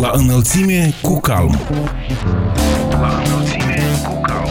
[0.00, 1.58] La înălțime cu calm.
[2.90, 4.48] La înălțime cu calm.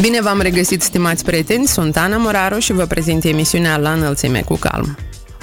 [0.00, 4.54] Bine v-am regăsit, stimați prieteni, sunt Ana Moraru și vă prezint emisiunea La înălțime cu
[4.54, 4.98] calm.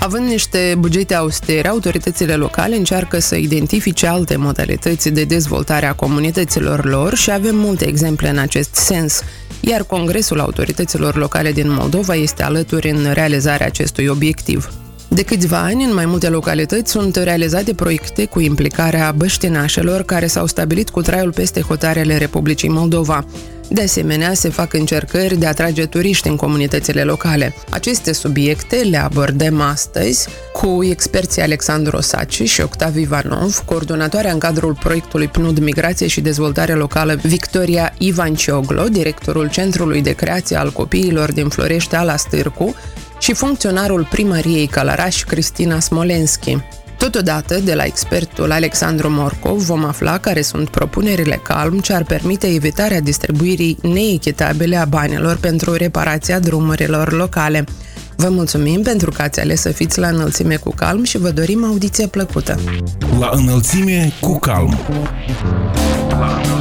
[0.08, 6.86] Având niște bugete austere, autoritățile locale încearcă să identifice alte modalități de dezvoltare a comunităților
[6.86, 9.22] lor și avem multe exemple în acest sens,
[9.60, 14.70] iar Congresul Autorităților Locale din Moldova este alături în realizarea acestui obiectiv.
[15.08, 20.46] De câțiva ani, în mai multe localități sunt realizate proiecte cu implicarea băștinașelor care s-au
[20.46, 23.26] stabilit cu traiul peste hotarele Republicii Moldova.
[23.70, 27.54] De asemenea, se fac încercări de a atrage turiști în comunitățile locale.
[27.70, 34.74] Aceste subiecte le abordăm astăzi cu experții Alexandru Osaci și Octav Ivanov, coordonatoarea în cadrul
[34.74, 41.32] proiectului PNUD Migrație și Dezvoltare Locală Victoria Ivan Cioglo, directorul Centrului de Creație al Copiilor
[41.32, 42.76] din Florești Ala Stârcu
[43.20, 46.58] și funcționarul primăriei Calaraș Cristina Smolenski.
[46.98, 52.48] Totodată, de la expertul Alexandru Morcov, vom afla care sunt propunerile calm ce ar permite
[52.48, 57.64] evitarea distribuirii neechitabile a banilor pentru reparația drumurilor locale.
[58.16, 61.66] Vă mulțumim pentru că ați ales să fiți la înălțime cu calm și vă dorim
[61.66, 62.60] audiție plăcută.
[63.20, 64.78] La înălțime cu calm.
[66.10, 66.57] La înălțime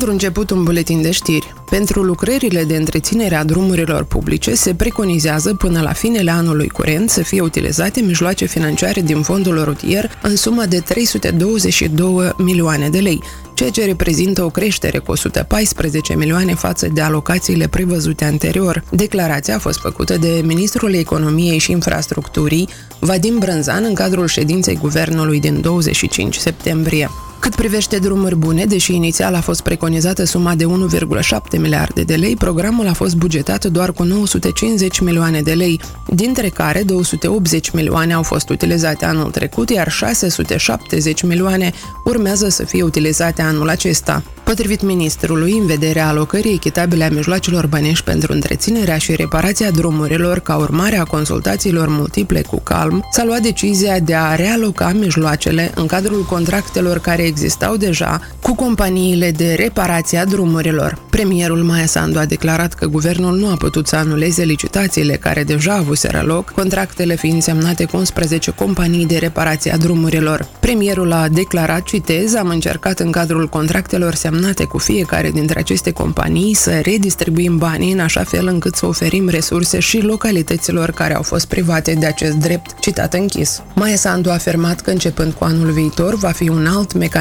[0.00, 1.54] Pentru început, un buletin de știri.
[1.70, 7.22] Pentru lucrările de întreținere a drumurilor publice se preconizează până la finele anului curent să
[7.22, 13.22] fie utilizate mijloace financiare din fondul rutier în sumă de 322 milioane de lei,
[13.54, 18.84] ceea ce reprezintă o creștere cu 114 milioane față de alocațiile prevăzute anterior.
[18.90, 25.40] Declarația a fost făcută de Ministrul Economiei și Infrastructurii, Vadim Brânzan, în cadrul ședinței Guvernului
[25.40, 27.10] din 25 septembrie.
[27.40, 32.36] Cât privește drumuri bune, deși inițial a fost preconizată suma de 1,7 miliarde de lei,
[32.36, 38.22] programul a fost bugetat doar cu 950 milioane de lei, dintre care 280 milioane au
[38.22, 41.72] fost utilizate anul trecut, iar 670 milioane
[42.04, 44.22] urmează să fie utilizate anul acesta.
[44.44, 50.56] Potrivit ministrului, în vederea alocării echitabile a mijloacelor bănești pentru întreținerea și reparația drumurilor ca
[50.56, 56.22] urmare a consultațiilor multiple cu calm, s-a luat decizia de a realoca mijloacele în cadrul
[56.22, 60.98] contractelor care existau deja cu companiile de reparație a drumurilor.
[61.10, 65.72] Premierul Maia Sandu a declarat că guvernul nu a putut să anuleze licitațiile care deja
[65.72, 70.48] avuseră loc, contractele fiind semnate cu 11 companii de reparație a drumurilor.
[70.60, 76.54] Premierul a declarat, citez, am încercat în cadrul contractelor semnate cu fiecare dintre aceste companii
[76.54, 81.46] să redistribuim banii în așa fel încât să oferim resurse și localităților care au fost
[81.46, 83.62] private de acest drept, citat închis.
[83.74, 87.18] Maia Sandu a afirmat că începând cu anul viitor va fi un alt mecanism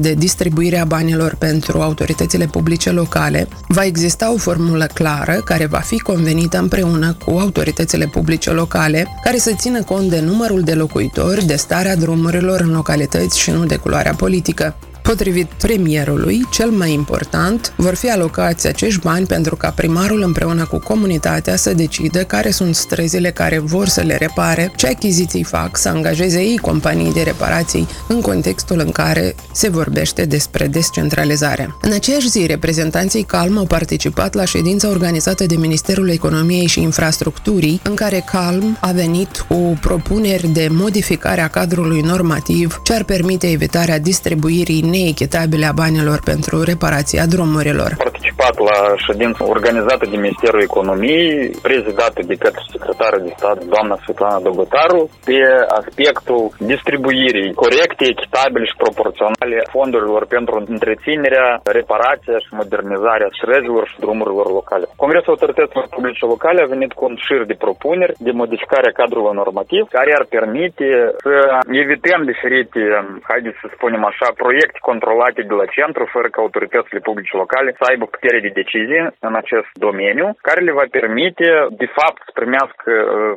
[0.00, 5.78] de distribuire a banilor pentru autoritățile publice locale, va exista o formulă clară care va
[5.78, 11.46] fi convenită împreună cu autoritățile publice locale, care să țină cont de numărul de locuitori,
[11.46, 14.76] de starea drumurilor în localități și nu de culoarea politică.
[15.02, 20.78] Potrivit premierului, cel mai important, vor fi alocați acești bani pentru ca primarul împreună cu
[20.78, 25.88] comunitatea să decidă care sunt străzile care vor să le repare, ce achiziții fac, să
[25.88, 31.76] angajeze ei companii de reparații în contextul în care se vorbește despre descentralizare.
[31.80, 37.80] În aceeași zi, reprezentanții Calm au participat la ședința organizată de Ministerul Economiei și Infrastructurii,
[37.84, 43.50] în care Calm a venit cu propuneri de modificare a cadrului normativ ce ar permite
[43.50, 47.90] evitarea distribuirii neechitabile a banilor pentru reparația drumurilor.
[48.08, 51.32] Participat la ședință organizată de Ministerul Economiei,
[51.68, 55.38] prezidată de către secretarul de stat, doamna Svetlana Dogotaru, pe
[55.80, 56.42] aspectul
[56.72, 61.48] distribuirii corecte, echitabile și proporționale fondurilor pentru întreținerea,
[61.78, 64.84] reparația și modernizarea străzilor și drumurilor locale.
[65.02, 69.40] Congresul Autorităților Publice Locale a venit cu un șir de propuneri de modificare a cadrului
[69.42, 70.86] normativ care ar permite
[71.24, 71.34] să
[71.82, 72.80] evităm diferite,
[73.30, 77.84] haideți să spunem așa, proiecte controlate de la centru, fără ca autoritățile publice locale să
[77.90, 81.48] aibă putere de decizie în acest domeniu, care le va permite,
[81.82, 83.32] de fapt, să primească uh,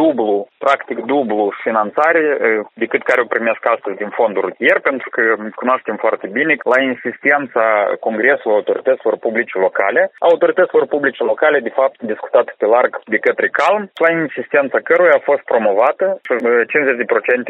[0.00, 2.38] dublu, practic dublu finanțare uh,
[2.82, 5.22] decât care o primesc astăzi din fonduri rutier, pentru că
[5.60, 7.64] cunoaștem foarte bine la insistența
[8.06, 13.82] Congresului Autorităților Publice Locale, autorităților publice locale, de fapt, discutat pe larg de către Calm,
[14.04, 16.06] la insistența căruia a fost promovată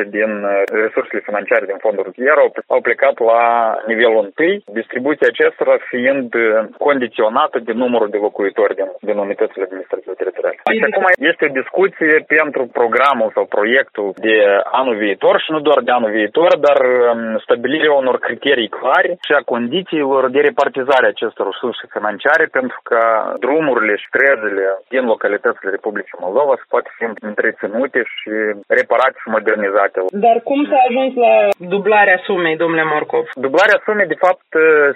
[0.05, 3.40] 50% din uh, resursele financiare din fonduri rutier au, au plecat la
[3.87, 6.45] nivelul întâi, distribuția acestora fiind uh,
[6.89, 10.59] condiționată de numărul de locuitori din, din unitățile administrative teritoriale.
[10.79, 14.37] Și acum este o discuție pentru programul sau proiectul de
[14.81, 19.33] anul viitor și nu doar de anul viitor, dar um, stabilirea unor criterii clare și
[19.33, 23.01] a condițiilor de repartizare acestor resurse financiare pentru că
[23.45, 24.65] drumurile și străzile
[24.95, 28.31] din localitățile Republicii Moldova să poate fi întreținute și
[28.79, 29.99] reparate și modernizate.
[30.27, 31.35] Dar cum s-a ajuns la
[31.75, 33.27] dublarea sumei, domnule Morcov?
[33.35, 34.49] Dublarea sumei, de fapt,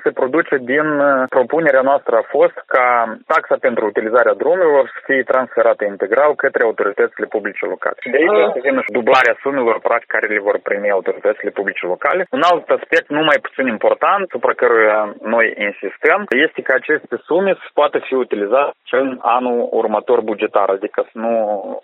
[0.02, 2.86] se produce din uh, propunerea noastră a fost ca
[3.26, 7.96] taxa pentru utilizarea drumurilor să fie transferată integral către autoritățile publice locale.
[8.00, 8.52] Și de aici ah.
[8.56, 12.26] să vină și dublarea sumelor practic care le vor primi autoritățile publice locale.
[12.30, 15.00] Un alt aspect nu mai puțin important, supra căruia
[15.34, 20.98] noi insistăm, este că aceste sume să poată fi utilizate în anul următor bugetar, adică
[21.10, 21.32] să nu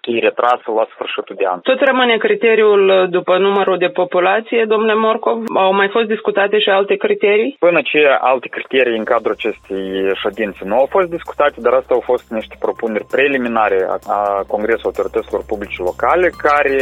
[0.00, 1.60] fie retrasă la sfârșitul de an.
[1.60, 5.38] Tot rămâne criteriul după numărul de populație, domnule Morcov?
[5.54, 7.56] Au mai fost discutate și alte criterii?
[7.58, 8.00] Până ce
[8.32, 9.84] alte criterii în cadrul acestei
[10.22, 15.42] ședințe nu au fost discutate, dar asta au fost niște propuneri preliminare a Congresului Autorităților
[15.52, 16.78] Publice Locale, care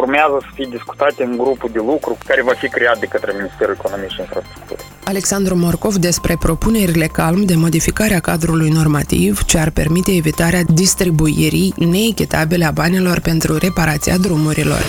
[0.00, 3.74] urmează să fie discutate în grupul de lucru care va fi creat de către Ministerul
[3.78, 4.84] Economiei și Infrastructurii.
[5.04, 11.74] Alexandru Morcov despre propunerile calm de modificare a cadrului normativ ce ar permite evitarea distribuirii
[11.94, 14.82] neechitabile a banilor pentru reparația drumurilor.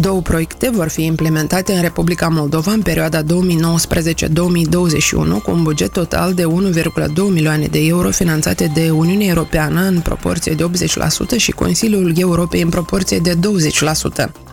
[0.00, 3.26] Două proiecte vor fi implementate în Republica Moldova în perioada 2019-2021
[5.42, 6.48] cu un buget total de 1,2
[7.30, 12.68] milioane de euro finanțate de Uniunea Europeană în proporție de 80% și Consiliul Europei în
[12.68, 13.38] proporție de 20%.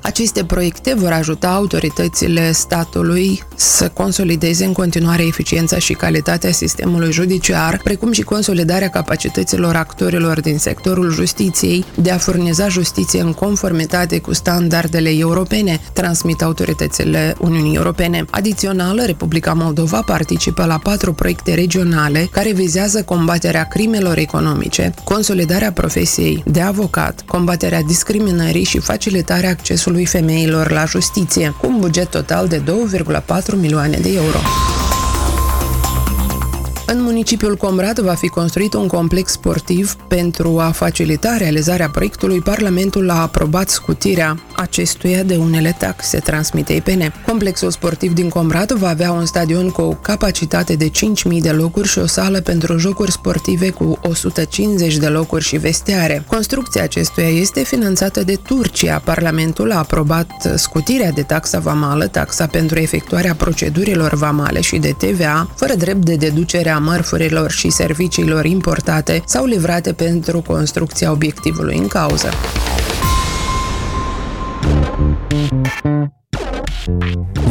[0.01, 7.80] Aceste proiecte vor ajuta autoritățile statului să consolideze în continuare eficiența și calitatea sistemului judiciar,
[7.84, 14.34] precum și consolidarea capacităților actorilor din sectorul justiției de a furniza justiție în conformitate cu
[14.34, 15.31] standardele europene,
[15.94, 18.26] transmit autoritățile Uniunii Europene.
[18.30, 26.44] Adițional, Republica Moldova participă la patru proiecte regionale care vizează combaterea crimelor economice, consolidarea profesiei
[26.46, 32.48] de avocat, combaterea discriminării și facilitarea accesului accesului femeilor la justiție, cu un buget total
[32.48, 34.38] de 2,4 milioane de euro.
[36.86, 42.42] În municipiul Comrat va fi construit un complex sportiv pentru a facilita realizarea proiectului.
[42.42, 47.14] Parlamentul a aprobat scutirea acestuia de unele taxe, transmite IPN.
[47.26, 51.88] Complexul sportiv din Comrat va avea un stadion cu o capacitate de 5.000 de locuri
[51.88, 56.24] și o sală pentru jocuri sportive cu 150 de locuri și vestiare.
[56.28, 59.02] Construcția acestuia este finanțată de Turcia.
[59.04, 65.50] Parlamentul a aprobat scutirea de taxa vamală, taxa pentru efectuarea procedurilor vamale și de TVA,
[65.56, 71.88] fără drept de deducere a mărfurilor și serviciilor importate sau livrate pentru construcția obiectivului în
[71.88, 72.30] cauză.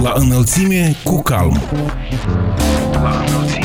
[0.02, 1.60] La înălțime cu calm.
[2.92, 3.61] La înălțime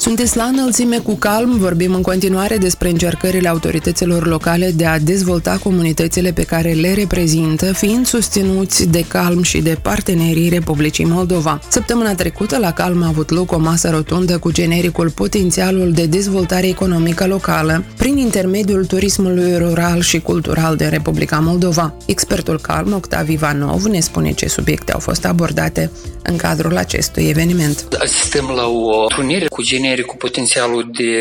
[0.00, 5.58] Sunteți la înălțime cu calm, vorbim în continuare despre încercările autorităților locale de a dezvolta
[5.62, 11.60] comunitățile pe care le reprezintă, fiind susținuți de calm și de partenerii Republicii Moldova.
[11.68, 16.68] Săptămâna trecută, la calm a avut loc o masă rotundă cu genericul Potențialul de dezvoltare
[16.68, 21.94] economică locală prin intermediul turismului rural și cultural de Republica Moldova.
[22.06, 25.90] Expertul calm, Octav Ivanov, ne spune ce subiecte au fost abordate
[26.22, 27.86] în cadrul acestui eveniment.
[28.02, 31.12] Asistăm la o trunire cu generic tineri cu potențialul de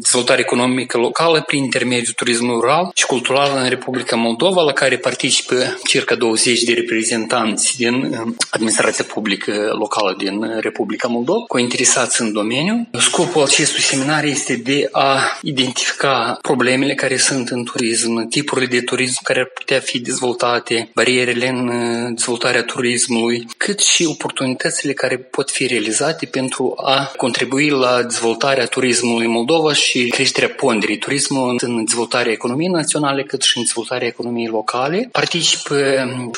[0.00, 5.78] dezvoltare economică locală prin intermediul turismului rural și cultural în Republica Moldova, la care participă
[5.84, 12.32] circa 20 de reprezentanți din uh, administrația publică locală din Republica Moldova, cu interesați în
[12.32, 12.88] domeniu.
[12.98, 19.20] Scopul acestui seminar este de a identifica problemele care sunt în turism, tipurile de turism
[19.22, 25.50] care ar putea fi dezvoltate, barierele în uh, dezvoltarea turismului, cât și oportunitățile care pot
[25.50, 32.32] fi realizate pentru a contribui la dezvoltarea turismului Moldova și creșterea ponderii turismului în dezvoltarea
[32.32, 35.08] economiei naționale, cât și în dezvoltarea economiei locale.
[35.12, 35.74] Participă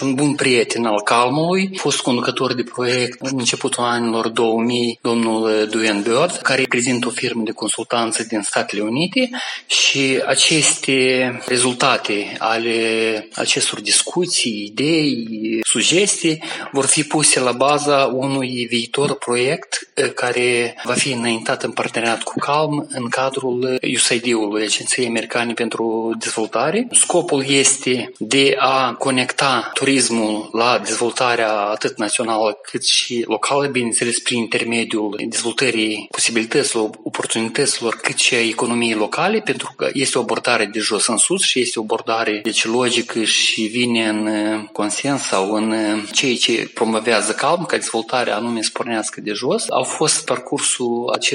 [0.00, 6.02] un bun prieten al Calmului, fost conducător de proiect în începutul anilor 2000, domnul Duan
[6.02, 9.30] Bird, care reprezintă o firmă de consultanță din Statele Unite
[9.66, 15.28] și aceste rezultate ale acestor discuții, idei,
[15.62, 16.42] sugestii
[16.72, 22.38] vor fi puse la baza unui viitor proiect care va fi înaintat în parteneriat cu
[22.38, 26.88] Calm în cadrul USAID-ului, Agenției Americane pentru Dezvoltare.
[26.90, 34.38] Scopul este de a conecta turismul la dezvoltarea atât națională cât și locală, bineînțeles prin
[34.38, 40.78] intermediul dezvoltării posibilităților, oportunităților, cât și a economiei locale, pentru că este o abordare de
[40.78, 44.28] jos în sus și este o abordare deci logică și vine în
[44.72, 45.74] consens sau în
[46.12, 49.64] ceea ce promovează calm, ca dezvoltarea anume spornească de jos.
[49.68, 51.29] Au fost parcursul acestui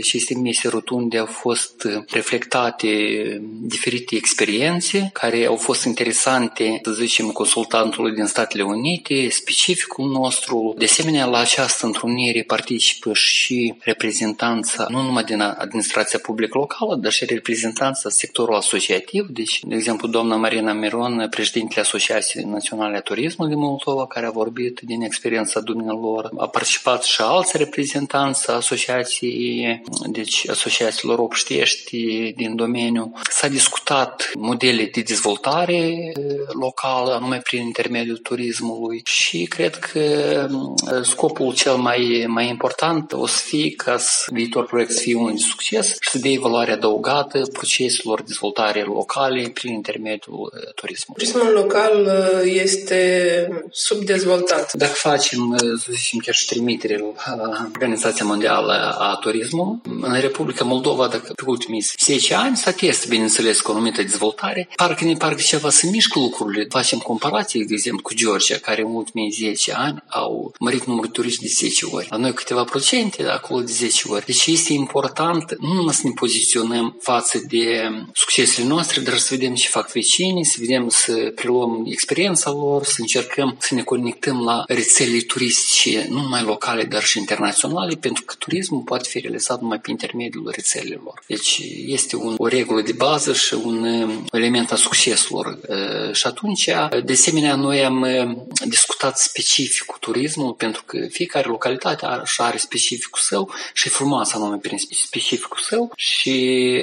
[0.00, 2.88] sistem mese rotunde, au fost reflectate
[3.62, 10.74] diferite experiențe care au fost interesante, să zicem, consultantului din Statele Unite, specificul nostru.
[10.78, 17.12] De asemenea, la această întrunire participă și reprezentanța nu numai din administrația publică locală, dar
[17.12, 19.26] și reprezentanța sectorului asociativ.
[19.30, 24.30] Deci, de exemplu, doamna Marina Miron, președintele Asociației Naționale a Turismului din Moldova, care a
[24.30, 26.30] vorbit din experiența dumnealor.
[26.36, 28.50] A participat și alți reprezentanți
[29.18, 31.96] asociației, deci asociațiilor obștiești
[32.36, 33.12] din domeniu.
[33.30, 36.12] S-a discutat modele de dezvoltare
[36.60, 40.02] locală, anume prin intermediul turismului și cred că
[41.02, 43.96] scopul cel mai, mai important o să fie ca
[44.26, 48.82] viitor proiect să fie unul de succes și să dea valoare adăugată proceselor de dezvoltare
[48.82, 51.24] locale prin intermediul turismului.
[51.24, 52.08] Turismul local
[52.44, 54.72] este subdezvoltat.
[54.72, 61.06] Dacă facem, să zicem, chiar și trimitere la Organizația Mondială a Turismului, în Republica Moldova,
[61.06, 65.42] dacă pe ultimii 10 ani s-a testat, bineînțeles, cu o anumită dezvoltare, parcă ne parcă
[65.42, 66.66] ceva să mișcă lucrurile.
[66.68, 71.42] Facem comparații, de exemplu, cu Georgia, care în ultimii 10 ani au mărit numărul turiști
[71.42, 72.06] de 10 ori.
[72.10, 74.24] La noi câteva procente, acolo de 10 ori.
[74.24, 79.54] Deci este important nu numai să ne poziționăm față de succesele noastre, dar să vedem
[79.54, 84.62] ce fac vecinii, să vedem să preluăm experiența lor, să încercăm să ne conectăm la
[84.66, 89.80] rețele turistice, nu numai locale, dar și internaționale, pentru că turismul poate fi realizat numai
[89.80, 91.22] prin intermediul rețelelor.
[91.26, 93.86] Deci este un, o regulă de bază și un
[94.32, 95.58] element a succeselor.
[96.12, 96.70] Și atunci,
[97.04, 98.06] de asemenea, noi am
[98.64, 104.36] discutat specific cu turismul, pentru că fiecare localitate are, are specificul său și e frumoasă
[104.36, 106.34] anume prin specificul său și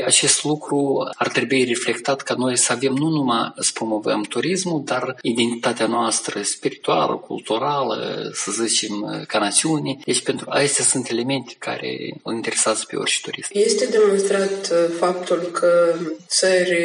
[0.05, 5.15] acest lucru ar trebui reflectat ca noi să avem nu numai să promovăm turismul, dar
[5.22, 9.98] identitatea noastră spirituală, culturală, să zicem, ca națiune.
[10.05, 13.50] Deci pentru acestea sunt elemente care îl interesează pe orice turist.
[13.53, 15.93] Este demonstrat uh, faptul că
[16.27, 16.75] țări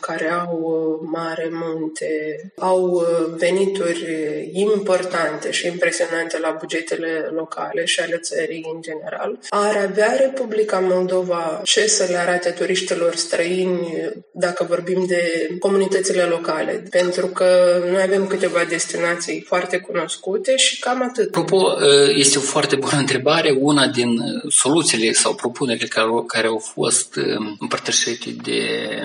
[0.00, 2.10] care au uh, mare munte
[2.58, 3.04] au uh,
[3.36, 4.04] venituri
[4.52, 9.38] importante și impresionante la bugetele locale și ale țării în general.
[9.48, 15.22] Ar avea Republica Moldova ce să le arate turiștilor străini dacă vorbim de
[15.58, 16.84] comunitățile locale?
[16.90, 21.26] Pentru că noi avem câteva destinații foarte cunoscute și cam atât.
[21.26, 21.76] Apropo,
[22.14, 23.56] este o foarte bună întrebare.
[23.60, 27.18] Una din soluțiile sau propunerile care, care au fost
[27.58, 28.60] împărtășite de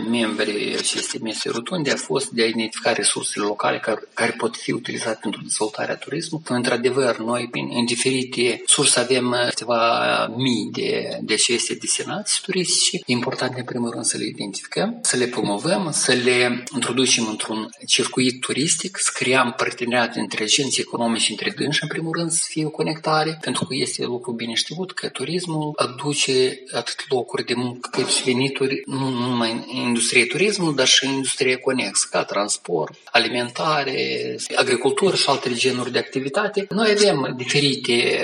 [0.09, 4.71] membrii acestei mese rotunde a fost de a identifica resursele locale care, care pot fi
[4.71, 6.45] utilizate pentru dezvoltarea turismului.
[6.49, 9.81] Într-adevăr, noi în diferite surse avem câteva
[10.35, 12.97] mii de, de aceste destinații turistice.
[12.97, 17.69] E important, în primul rând, să le identificăm, să le promovăm, să le introducem într-un
[17.87, 22.65] circuit turistic, să creăm parteneriate între agenții economici între dânși, în primul rând, să fie
[22.65, 25.27] o conectare, pentru că este lucru bine știut că turismul
[25.75, 31.05] aduce atât locuri de muncă cât și venituri, nu numai în industria turismului, dar și
[31.05, 36.65] în industria conexă, ca transport, alimentare, agricultură și alte genuri de activitate.
[36.69, 38.19] Noi avem diferite,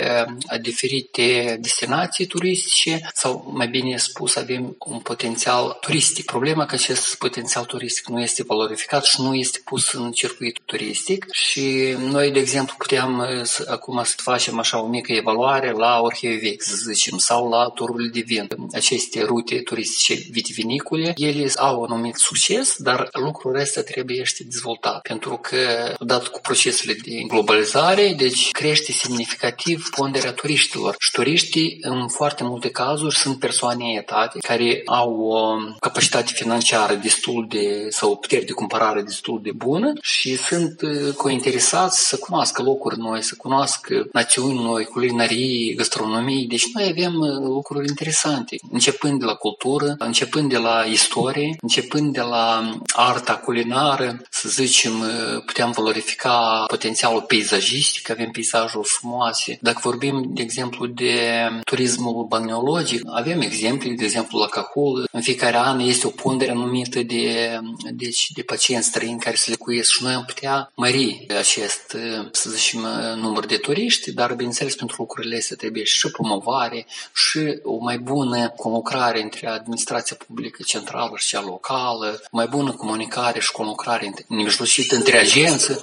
[0.62, 6.26] diferite destinații turistice sau, mai bine spus, avem un potențial turistic.
[6.26, 11.26] Problema că acest potențial turistic nu este valorificat și nu este pus în circuitul turistic
[11.32, 13.28] și noi, de exemplu, puteam
[13.68, 18.10] acum să facem așa o mică evaluare la Orhei Vechi, să zicem, sau la tururile
[18.14, 18.48] de vin.
[18.74, 25.02] Aceste rute turistice vitivinicule, ele au un anumit succes, dar lucrul ăsta trebuie să dezvoltat.
[25.02, 30.96] Pentru că, odată cu procesele de globalizare, deci crește semnificativ ponderea turiștilor.
[31.00, 37.46] Și turiștii, în foarte multe cazuri, sunt persoane etate care au o capacitate financiară destul
[37.50, 42.62] de, sau o putere de cumpărare destul de bună și sunt uh, cointeresați să cunoască
[42.62, 46.48] locuri noi, să cunoască națiuni noi, culinarii, gastronomii.
[46.48, 52.14] Deci noi avem uh, lucruri interesante, începând de la cultură, începând de la istorie, începând
[52.14, 59.58] de la arta culinară, să zicem, uh, puteam valorifica potențialul peisajistic, avem peisajuri frumoase.
[59.62, 65.58] Dacă vorbim, de exemplu, de turismul balneologic, avem exemple, de exemplu, la Cahul, în fiecare
[65.58, 67.60] an este o pondere anumită de,
[67.92, 71.98] deci, de pacienți străini care se lecuiesc și noi am putea mări acest,
[72.32, 72.80] să zicem,
[73.16, 76.75] număr de turiști, dar, bineînțeles, pentru lucrurile lucrurile astea trebuie și promovare
[77.14, 83.40] și o mai bună conlucrare între administrația publică centrală și cea locală, mai bună comunicare
[83.40, 85.82] și conlucrare nemijlocită între agențe.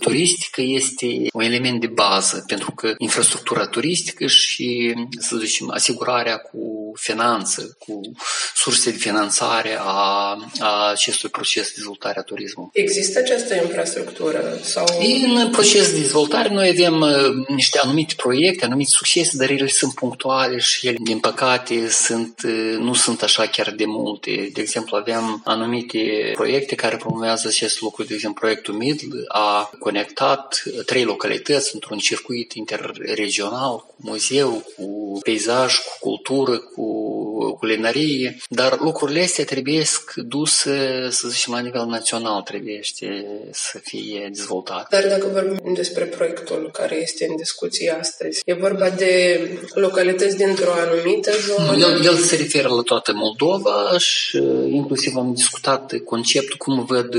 [0.00, 6.92] Turistică este un element de bază, pentru că infrastructura turistică și, să zicem, asigurarea cu
[6.94, 8.00] finanță, cu
[8.54, 12.70] surse de finanțare a, a acestui proces de dezvoltare a turismului.
[12.72, 14.58] Există această infrastructură?
[14.62, 14.86] Sau...
[15.24, 19.94] În proces de dezvoltare noi avem uh, niște anumite proiecte, anumite succese, dar ele sunt
[19.94, 20.23] punctuale
[20.58, 24.50] și ele, din păcate, sunt, uh, nu sunt așa chiar de multe.
[24.52, 28.02] De exemplu, avem anumite proiecte care promovează acest lucru.
[28.04, 35.74] De exemplu, proiectul MIDL a conectat trei localități într-un circuit interregional cu muzeu, cu peisaj,
[35.76, 36.84] cu cultură, cu
[37.52, 39.82] culinarie, dar lucrurile astea trebuie
[40.16, 42.80] duse, să zicem, la nivel național, trebuie
[43.50, 44.86] să fie dezvoltate.
[44.90, 49.40] Dar dacă vorbim despre proiectul care este în discuție astăzi, e vorba de
[49.74, 51.76] localități dintr-o anumită zonă?
[51.76, 54.36] El, el se referă la toată Moldova și
[54.70, 57.16] inclusiv am discutat conceptul cum văd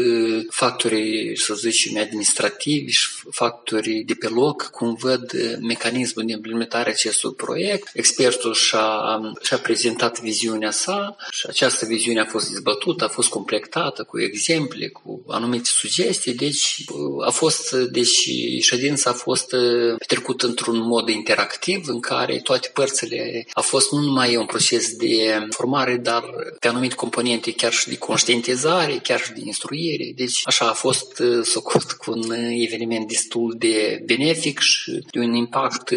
[0.49, 7.33] factorii, să zicem, administrativi și factorii de pe loc, cum văd mecanismul de implementare acestui
[7.33, 7.89] proiect.
[7.93, 14.03] Expertul și-a, și-a prezentat viziunea sa și această viziune a fost dezbătută, a fost completată
[14.03, 16.83] cu exemple, cu anumite sugestii, deci
[17.25, 18.29] a fost, deci
[18.59, 19.55] ședința a fost
[19.97, 25.47] petrecută într-un mod interactiv în care toate părțile a fost nu numai un proces de
[25.49, 26.23] formare, dar
[26.59, 30.11] pe anumite componente chiar și de conștientizare, chiar și de instruire.
[30.15, 32.31] Deci așa a fost socot cu un
[32.67, 35.89] eveniment destul de benefic și de un impact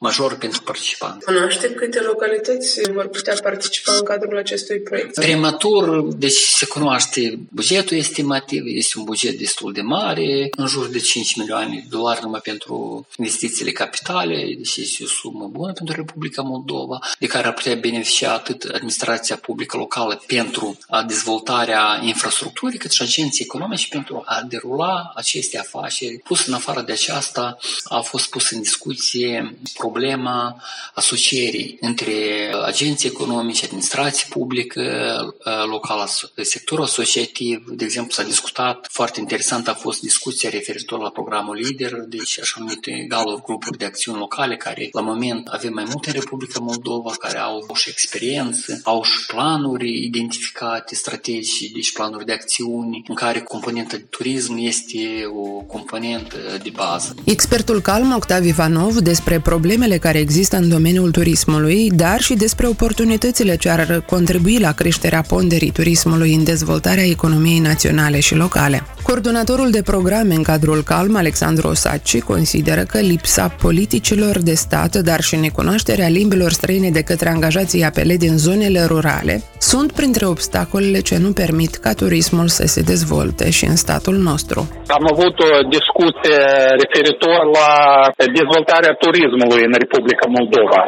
[0.00, 1.24] major pentru participanți.
[1.24, 5.14] Cunoaște câte localități vor putea participa în cadrul acestui proiect?
[5.14, 10.98] Prematur, deci se cunoaște bugetul estimativ, este un buget destul de mare, în jur de
[10.98, 16.42] 5 milioane de dolari numai pentru investițiile capitale, deci este o sumă bună pentru Republica
[16.42, 23.02] Moldova, de care ar putea beneficia atât administrația publică locală pentru dezvoltarea infrastructurii, cât și
[23.02, 26.18] agenții economici pentru a derula aceste afaceri.
[26.18, 30.62] Pus în afară de aceasta a fost pus în discuție problema
[30.94, 32.12] asocierii între
[32.64, 34.82] agenții economici, administrație publică
[35.70, 36.08] locală,
[36.42, 37.64] sectorul asociativ.
[37.68, 42.56] De exemplu, s-a discutat, foarte interesant a fost discuția referitor la programul LIDER, deci așa
[42.58, 47.12] numite galuri, grupuri de acțiuni locale, care la moment avem mai multe în Republica Moldova,
[47.18, 53.40] care au și experiență, au și planuri identificate, strategii, deci planuri de acțiuni, în care
[53.40, 54.98] componenta de turism este
[55.34, 57.14] o componentă de bază.
[57.24, 62.66] Expertul Calm Octav Ivanov despre problemele care există în domeniul turismului, dar și despre
[63.14, 68.82] oportunitățile ce ar contribui la creșterea ponderii turismului în dezvoltarea economiei naționale și locale.
[69.08, 75.20] Coordonatorul de programe în cadrul Calm, Alexandru Osaci, consideră că lipsa politicilor de stat, dar
[75.28, 79.34] și necunoașterea limbilor străine de către angajații apele din zonele rurale,
[79.70, 84.58] sunt printre obstacolele ce nu permit ca turismul să se dezvolte și în statul nostru.
[84.98, 86.38] Am avut o discuție
[86.82, 87.70] referitor la
[88.38, 90.80] dezvoltarea turismului în Republica Moldova.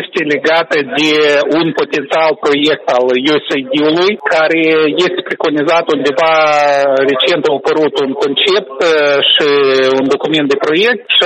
[0.00, 1.12] Este legată de
[1.58, 4.62] un potențial proiect al USAID-ului care
[5.06, 6.32] este preconizat undeva
[7.10, 9.48] recent a apărut un concept uh, și
[10.00, 11.24] un document de proiect și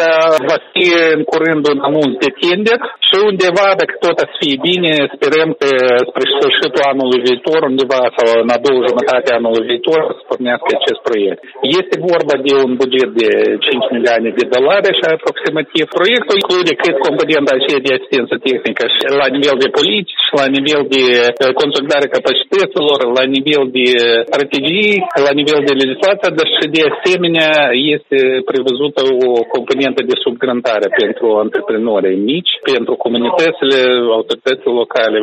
[0.51, 4.93] va fi în curând un anunț de tender și undeva, dacă tot să fie bine,
[5.15, 5.71] sperăm că
[6.11, 10.69] spre sfârșitul anului viitor, undeva sau în a doua jumătate a anului viitor, să pornească
[10.73, 11.41] acest proiect.
[11.81, 13.31] Este vorba de un buget de
[13.67, 19.01] 5 milioane de dolari și aproximativ proiectul include cât componenta aceea de asistență tehnică și
[19.23, 23.87] la nivel de politici, la nivel de uh, consolidare capacităților, la nivel de
[24.31, 24.95] strategii,
[25.27, 27.53] la nivel de legislație, dar și de asemenea
[27.95, 28.19] este
[28.51, 33.79] prevăzută o componentă de subgrantare pentru antreprenorii mici, pentru comunitățile,
[34.19, 35.17] autoritățile locale,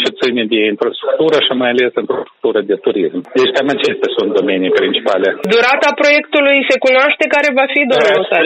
[0.00, 3.18] ce ține de infrastructură și mai ales infrastructură de turism.
[3.38, 5.26] Deci cam acestea sunt domenii principale.
[5.54, 8.40] Durata proiectului se cunoaște care va fi, domnul da,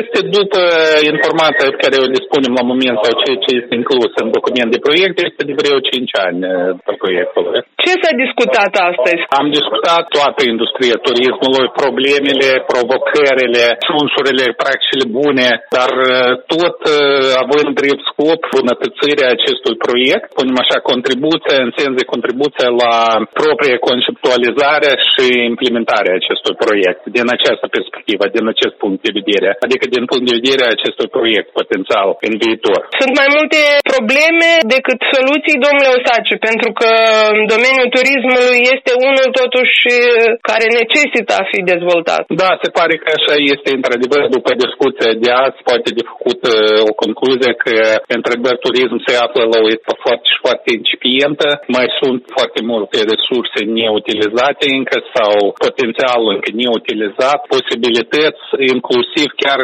[0.00, 0.60] Este după
[1.14, 4.84] informația pe care o dispunem la moment sau ce, ce este inclus în document de
[4.86, 6.38] proiect, este de vreo 5 ani
[6.86, 7.44] pe proiectul.
[7.84, 9.22] Ce s-a discutat astăzi?
[9.40, 15.90] Am discutat toată industria turismului, problemele, provocările, șunșurile, practicile bune, dar
[16.54, 16.78] tot
[17.42, 22.94] având drept scop bunătățirea acestui proiect, punem așa contribuția, în sens de contribuție la
[23.40, 29.84] propria conceptualizare și implementarea acestui proiect, din această perspectivă, din acest punct de vedere, adică
[29.94, 32.80] din punct de vedere acestui proiect potențial în viitor.
[33.02, 33.60] Sunt mai multe
[33.92, 36.90] probleme decât soluții, domnule Osace, pentru că
[37.36, 39.78] în domeniul domeniul turismului este unul totuși
[40.48, 42.22] care necesită a fi dezvoltat.
[42.42, 46.40] Da, se pare că așa este într-adevăr după discuția de azi, poate de făcut
[46.90, 47.74] o concluzie că
[48.16, 51.46] într-adevăr turism se află la o etapă foarte și foarte incipientă,
[51.78, 55.32] mai sunt foarte multe resurse neutilizate încă sau
[55.64, 59.60] potențial încă neutilizat, posibilități inclusiv chiar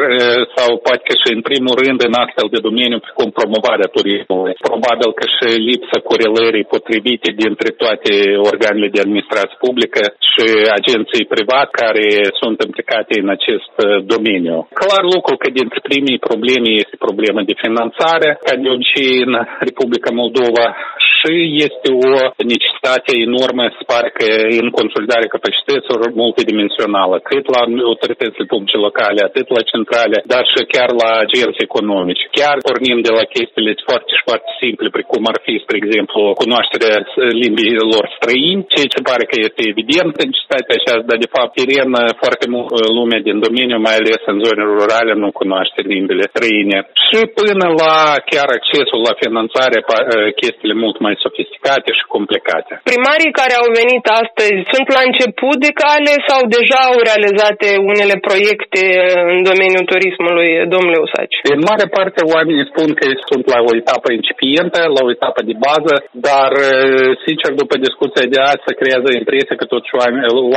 [0.55, 4.55] sau poate că și în primul rând în astfel de domeniu precum promovarea turismului.
[4.67, 7.96] Probabil că și lipsa corelării potrivite dintre toate
[8.51, 10.45] organele de administrație publică și
[10.79, 12.07] agenții private care
[12.41, 13.73] sunt implicate în acest
[14.13, 14.57] domeniu.
[14.81, 19.33] Clar lucru că dintre primii probleme este problema de finanțare, ca de obicei în
[19.67, 20.65] Republica Moldova
[21.17, 21.35] și
[21.67, 22.11] este o
[22.53, 24.27] necesitate enormă, se pare că
[24.61, 30.89] în consolidarea capacităților multidimensională, cât la autoritățile publice locale, atât la centrale, dar și chiar
[31.01, 32.23] la agenții economici.
[32.37, 36.95] Chiar pornim de la chestiile foarte și foarte simple, precum ar fi, spre exemplu, cunoașterea
[37.87, 41.91] limbilor străini, ceea ce pare că este evident necesitatea aceasta, dar de fapt teren
[42.23, 46.77] foarte mult lume din domeniu, mai ales în zone rurale, nu cunoaște limbile străine.
[47.05, 47.95] Și până la
[48.31, 49.77] chiar accesul la finanțare,
[50.41, 52.71] chestiile mult mai sofisticate și complicate.
[52.91, 58.15] Primarii care au venit astăzi sunt la început de cale sau deja au realizate unele
[58.27, 58.81] proiecte
[59.33, 61.37] în domeniul turismului, domnule Usaci?
[61.55, 65.55] În mare parte oamenii spun că sunt la o etapă incipientă, la o etapă de
[65.67, 65.95] bază,
[66.27, 66.51] dar
[67.25, 69.89] sincer după discuția de azi se creează impresia că toți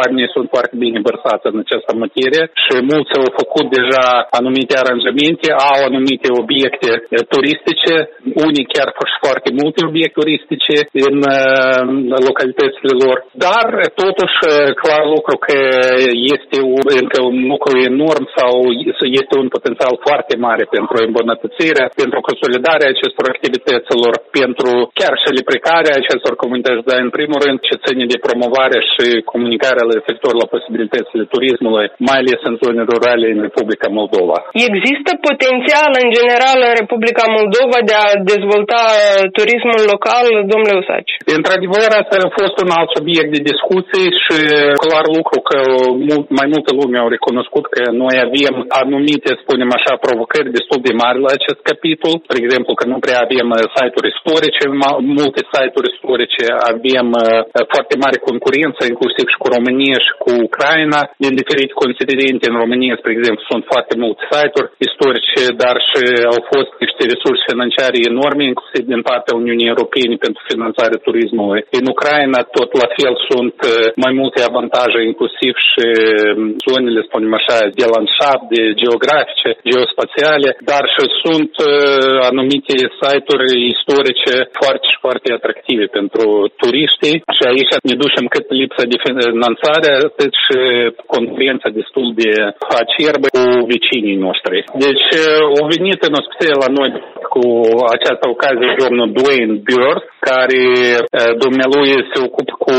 [0.01, 4.07] oamenii sunt foarte bine vărsați în această materie și mulți au făcut deja
[4.39, 6.91] anumite aranjamente, au anumite obiecte
[7.35, 7.95] turistice,
[8.47, 8.89] unii chiar
[9.25, 10.77] foarte multe obiecte turistice
[11.09, 11.17] în
[12.29, 13.67] localitățile lor, dar
[14.03, 14.39] totuși
[14.83, 15.59] clar lucru că
[16.35, 16.59] este
[17.01, 18.53] încă un lucru enorm sau
[19.21, 25.95] este un potențial foarte mare pentru îmbunătățirea, pentru consolidarea acestor activităților, pentru chiar și precarea
[26.01, 31.25] acestor comunități, dar în primul rând ce ține de promovare și comunicarea referitor la posibilitățile
[31.35, 34.37] turismului, mai ales în zone rurale în Republica Moldova.
[34.69, 38.83] Există potențial în general în Republica Moldova de a dezvolta
[39.39, 41.13] turismul local, domnule Usaci?
[41.39, 44.39] Într-adevăr, asta a fost un alt subiect de discuții și
[44.85, 45.59] clar lucru că
[46.41, 51.19] mai multă lume au recunoscut că noi avem anumite, spunem așa, provocări destul de mari
[51.25, 52.15] la acest capitol.
[52.35, 54.63] De exemplu, că nu prea avem site-uri istorice,
[55.19, 57.00] multe site-uri istorice, avem
[57.75, 61.01] foarte mare concurență, inclusiv și cu România și cu Ucraina.
[61.25, 66.01] Din diferite considerente în România, spre exemplu, sunt foarte multe site-uri istorice, dar și
[66.35, 71.61] au fost niște resurse financiare enorme, inclusiv din partea Uniunii Europene pentru finanțarea turismului.
[71.79, 73.57] În Ucraina tot la fel sunt
[74.05, 75.87] mai multe avantaje, inclusiv și
[76.69, 81.53] zonele, spunem așa, de landșaft, de geografice, geospațiale, dar și sunt
[82.31, 86.25] anumite site-uri istorice foarte și foarte atractive pentru
[86.91, 90.59] turiștii și aici ne ducem cât lipsa de finanțare, atât și
[91.15, 92.31] concurența destul de
[92.83, 94.59] acerbă cu vecinii noștri.
[94.87, 95.07] Deci
[95.61, 96.91] au venit în ospiție la noi
[97.35, 97.45] cu
[97.97, 99.99] această ocazie domnul Dwayne Burr,
[100.29, 100.63] care
[101.45, 102.75] dumnealui se ocupă cu,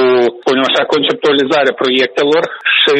[0.52, 2.44] spunem așa, conceptualizarea proiectelor
[2.80, 2.96] și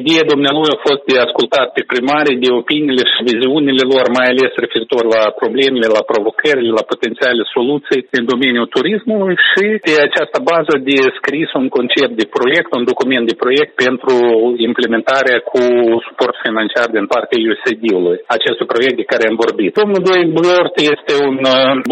[0.00, 4.52] ideea dumnealui a fost de ascultat pe primari, de opiniile și viziunile lor, mai ales
[4.64, 10.74] referitor la problemele, la provocările, la potențiale soluții în domeniul turismului și pe această bază
[10.88, 14.14] de scris un concept de proiect, un document de proiect pentru
[14.68, 15.62] implementarea cu
[16.06, 19.70] suport financiar din partea USAID-ului, acestui proiect de care am vorbit.
[19.80, 21.36] Domnul Dwayne Blurt este un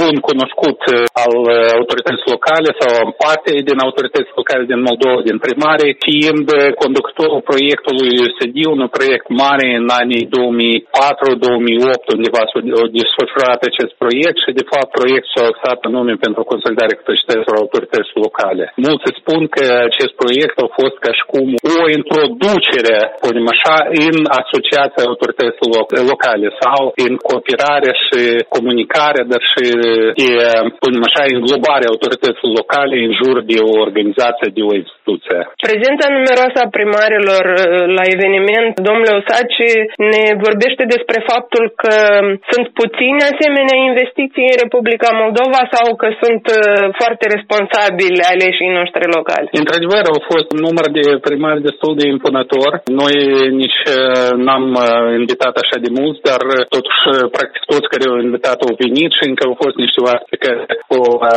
[0.00, 0.80] bun cunoscut
[1.24, 1.34] al
[1.78, 2.92] autorității locale sau
[3.24, 6.46] parte din autorități locale din Moldova, din primare, fiind
[6.82, 12.60] conductorul proiectului USAID, un proiect mare în anii 2004-2008, undeva s-a
[12.98, 18.64] desfășurat acest proiect și, de fapt, proiectul s-a axat anume pentru consolidarea capacităților autorității locale.
[18.86, 21.46] Mulți spun că acest proiect a fost ca și cum
[21.80, 23.76] o introducere, spunem așa,
[24.08, 25.82] în asociația autorităților
[26.12, 28.20] locale sau în cooperare și
[28.54, 29.66] comunicare, dar și
[30.20, 30.28] de,
[30.78, 35.38] spunem așa, înglobarea autorităților locale în jur de o organizație, de o instituție.
[35.68, 37.44] Prezența numeroasă a primarilor
[37.98, 39.62] la eveniment, domnule Osaci,
[40.12, 41.94] ne vorbește despre faptul că
[42.50, 46.44] sunt puține asemenea investiții în Republica Moldova sau că sunt
[47.00, 49.48] foarte responsabili aleșii noștri locali?
[49.62, 52.70] Într-adevăr, au fost un număr de primari destul de impunător.
[53.00, 53.14] Noi
[53.62, 53.80] nici
[54.46, 54.66] n-am
[55.20, 56.40] invitat așa de mulți, dar
[56.76, 57.00] totuși,
[57.36, 60.58] practic, toți care au invitat au venit și încă au fost niște oaspeți care
[60.96, 61.34] au a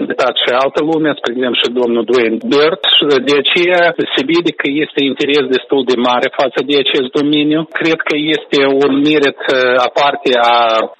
[0.00, 2.84] invitat și altă lume, spre exemplu și domnul Dwayne Burt.
[3.28, 7.60] De aceea se vede că este interes destul de mare față de acest domeniu.
[7.80, 9.40] Cred că este un merit
[9.88, 10.56] aparte a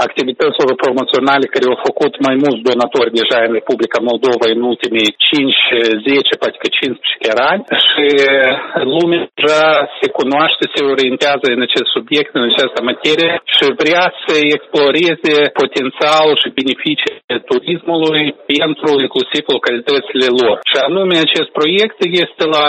[0.06, 5.54] activităților promoționale care au făcut mai mulți donatori deja în Republica Moldova în ultimii 5,
[6.08, 8.06] 10, poate că 15 chiar ani și
[8.94, 9.64] lumea deja
[10.00, 16.28] se cunoaște, se orientează în acest subiect, în această materie și vrea să exploreze potențial
[16.42, 20.56] și beneficiile turismului pentru inclusiv localitățile lor.
[20.70, 22.66] Și anume acest proiect este la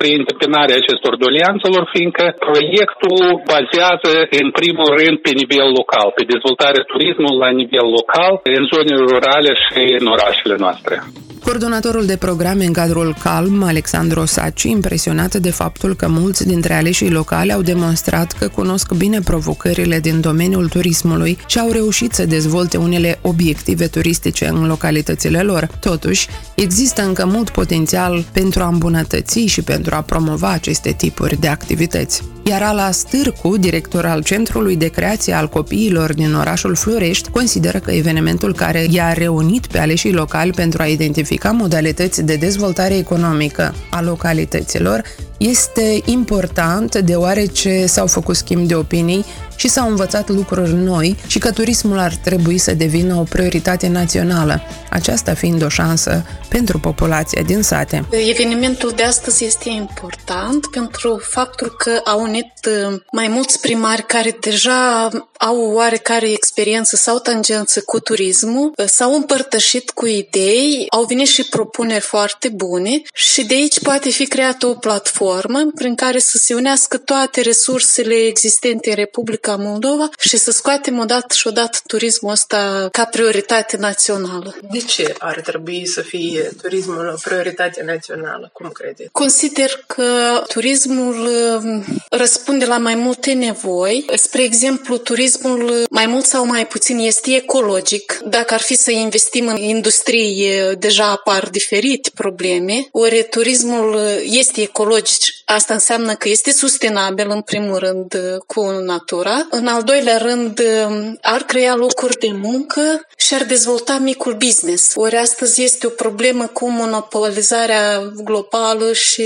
[0.00, 3.18] preîntâmpinarea acestor doleanțelor, fiindcă proiectul
[3.52, 9.02] bazează în primul rând pe nivel local, pe dezvoltarea turismului la nivel local, în zonele
[9.12, 10.96] rurale și în orașele noastre.
[11.44, 17.10] Coordonatorul de programe în cadrul CALM, Alexandru Saci, impresionat de faptul că mulți dintre aleșii
[17.10, 22.76] locali au demonstrat că cunosc bine provocările din domeniul turismului și au reușit să dezvolte
[22.76, 25.68] unele obiective turistice în localitățile lor.
[25.80, 31.48] Totuși, există încă mult potențial pentru a îmbunătăți și pentru a promova aceste tipuri de
[31.48, 32.22] activități.
[32.44, 37.90] Iar Ala Stârcu, director al Centrului de Creație al Copiilor din orașul Florești, consideră că
[37.90, 44.02] evenimentul care i-a reunit pe aleșii locali pentru a identifica modalități de dezvoltare economică a
[44.02, 45.02] localităților
[45.36, 49.24] este important deoarece s-au făcut schimb de opinii
[49.62, 54.62] și s-au învățat lucruri noi și că turismul ar trebui să devină o prioritate națională,
[54.90, 58.04] aceasta fiind o șansă pentru populația din sate.
[58.10, 64.36] Evenimentul de astăzi este important pentru faptul că au unit uh, mai mulți primari care
[64.40, 71.28] deja au oarecare experiență sau tangență cu turismul, uh, s-au împărtășit cu idei, au venit
[71.28, 76.38] și propuneri foarte bune și de aici poate fi creată o platformă prin care să
[76.38, 82.32] se unească toate resursele existente în Republica Moldova și să scoatem odată și odată turismul
[82.32, 84.54] ăsta ca prioritate națională.
[84.72, 88.50] De ce ar trebui să fie turismul o prioritate națională?
[88.52, 89.10] Cum credeți?
[89.12, 91.28] Consider că turismul
[91.62, 94.04] um, răspunde la mai multe nevoi.
[94.14, 98.20] Spre exemplu, turismul mai mult sau mai puțin este ecologic.
[98.24, 102.88] Dacă ar fi să investim în industrie, deja apar diferite probleme.
[102.90, 108.14] Ori turismul este ecologic, asta înseamnă că este sustenabil în primul rând
[108.46, 109.46] cu natura.
[109.50, 114.92] În al doilea rând, um, ar crea locuri de muncă și ar dezvolta micul business.
[114.94, 119.24] Ori astăzi este o problemă cu monopolizarea globală și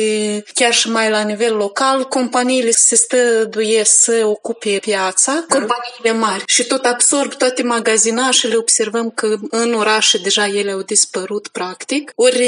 [0.55, 6.65] chiar și mai la nivel local, companiile se stăduie să ocupe piața, companiile mari și
[6.65, 12.13] tot absorb toate magazinașele, observăm că în orașe deja ele au dispărut practic.
[12.15, 12.45] Ori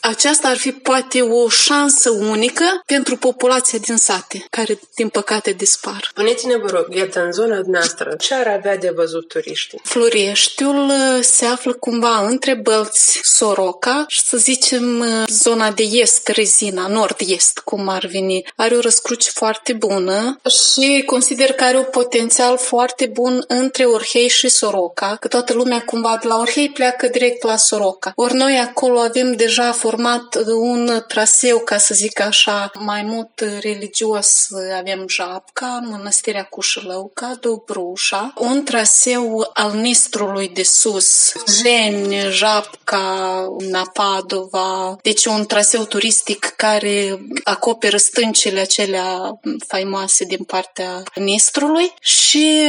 [0.00, 6.08] aceasta ar fi poate o șansă unică pentru populația din sate, care din păcate dispar.
[6.10, 9.80] Spuneți-ne, vă rog, iată, în zona noastră, ce ar avea de văzut turiștii?
[9.82, 10.90] Floreștiul
[11.20, 17.88] se află cumva între Bălți, Soroca și să zicem zona de est, Rezina, nord-est, cum
[17.88, 18.46] ar veni.
[18.56, 20.40] Are o răscruce foarte bună
[20.72, 25.82] și consider că are un potențial foarte bun între Orhei și Soroca, că toată lumea
[25.84, 28.12] cumva de la Orhei pleacă direct la Soroca.
[28.14, 34.46] Ori noi acolo avem deja format un traseu, ca să zic așa, mai mult religios.
[34.78, 41.32] Avem Japca, Mănăstirea Cușălăuca, Dobrușa, un traseu al Nistrului de sus,
[41.62, 51.92] Jeni, Japca, Napadova, deci un traseu turistic care acoperă stâncile acelea faimoase din partea Nistrului.
[52.00, 52.60] Și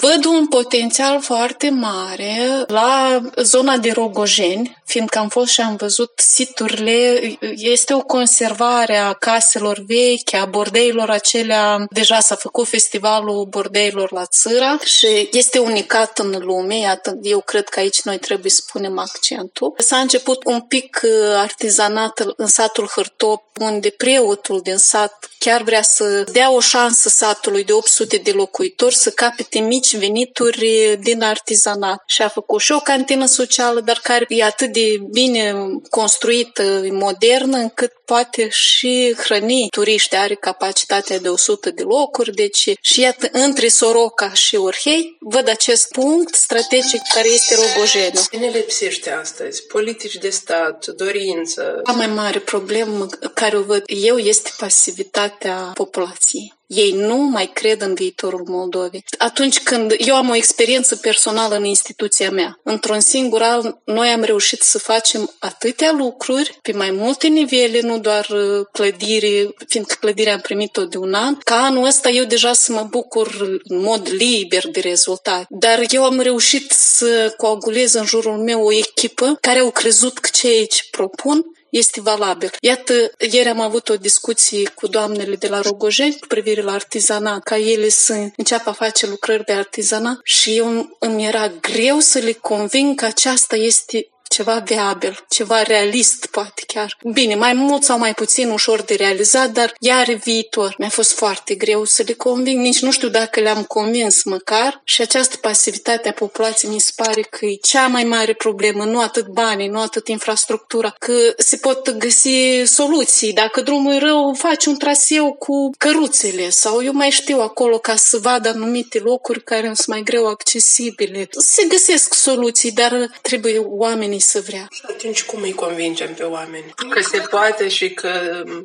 [0.00, 6.12] văd un potențial foarte mare la zona de Rogojeni, fiindcă am fost și am văzut
[6.16, 7.20] siturile,
[7.56, 14.26] este o conservare a caselor vechi, a bordeilor acelea, deja s-a făcut festivalul bordeilor la
[14.26, 18.98] Țâra și este unicat în lume, iată, eu cred că aici noi trebuie să punem
[18.98, 19.74] accentul.
[19.78, 25.82] S-a început un pic uh, artizanat în satul Hârtop, unde preotul din sat chiar vrea
[25.82, 32.02] să dea o șansă satului de 800 de locuitori să capete mici venituri din artizanat.
[32.06, 35.54] Și a făcut și o cantină socială, dar care e atât de bine
[35.90, 43.00] construită, modernă, încât poate și hrăni turiști, are capacitatea de 100 de locuri, deci și
[43.00, 48.20] iată, între Soroca și Orhei, văd acest punct strategic care este Rogojeniu.
[48.30, 49.66] Ce ne lipsește astăzi?
[49.66, 51.80] Politici de stat, dorință?
[51.86, 56.52] Cea mai mare problemă care o văd eu este pasivitatea populației.
[56.66, 59.04] Ei nu mai cred în viitorul Moldovei.
[59.18, 64.22] Atunci când eu am o experiență personală în instituția mea, într-un singur an, noi am
[64.22, 70.32] reușit să facem atâtea lucruri pe mai multe nivele, nu doar uh, clădire, fiindcă clădirea
[70.32, 74.08] am primit-o de un an, ca anul ăsta eu deja să mă bucur în mod
[74.12, 75.46] liber de rezultat.
[75.48, 80.28] Dar eu am reușit să coagulez în jurul meu o echipă care au crezut că
[80.32, 81.44] ceea ce propun
[81.76, 82.50] este valabil.
[82.60, 87.42] Iată, ieri am avut o discuție cu doamnele de la Rogojeni cu privire la artizanat,
[87.42, 92.18] ca ele să înceapă a face lucrări de artizanat și eu îmi era greu să
[92.18, 96.96] le conving că aceasta este ceva viabil, ceva realist, poate chiar.
[97.12, 100.74] Bine, mai mult sau mai puțin ușor de realizat, dar ea are viitor.
[100.78, 105.00] Mi-a fost foarte greu să le conving, nici nu știu dacă le-am convins măcar și
[105.00, 109.26] această pasivitate a populației mi se pare că e cea mai mare problemă, nu atât
[109.26, 113.32] banii, nu atât infrastructura, că se pot găsi soluții.
[113.32, 117.96] Dacă drumul e rău, faci un traseu cu căruțele sau eu mai știu acolo ca
[117.96, 121.28] să vadă anumite locuri care sunt mai greu accesibile.
[121.30, 124.66] Se găsesc soluții, dar trebuie oamenii să vrea.
[124.70, 126.74] Și atunci cum îi convingem pe oameni?
[126.90, 128.10] Că se poate și că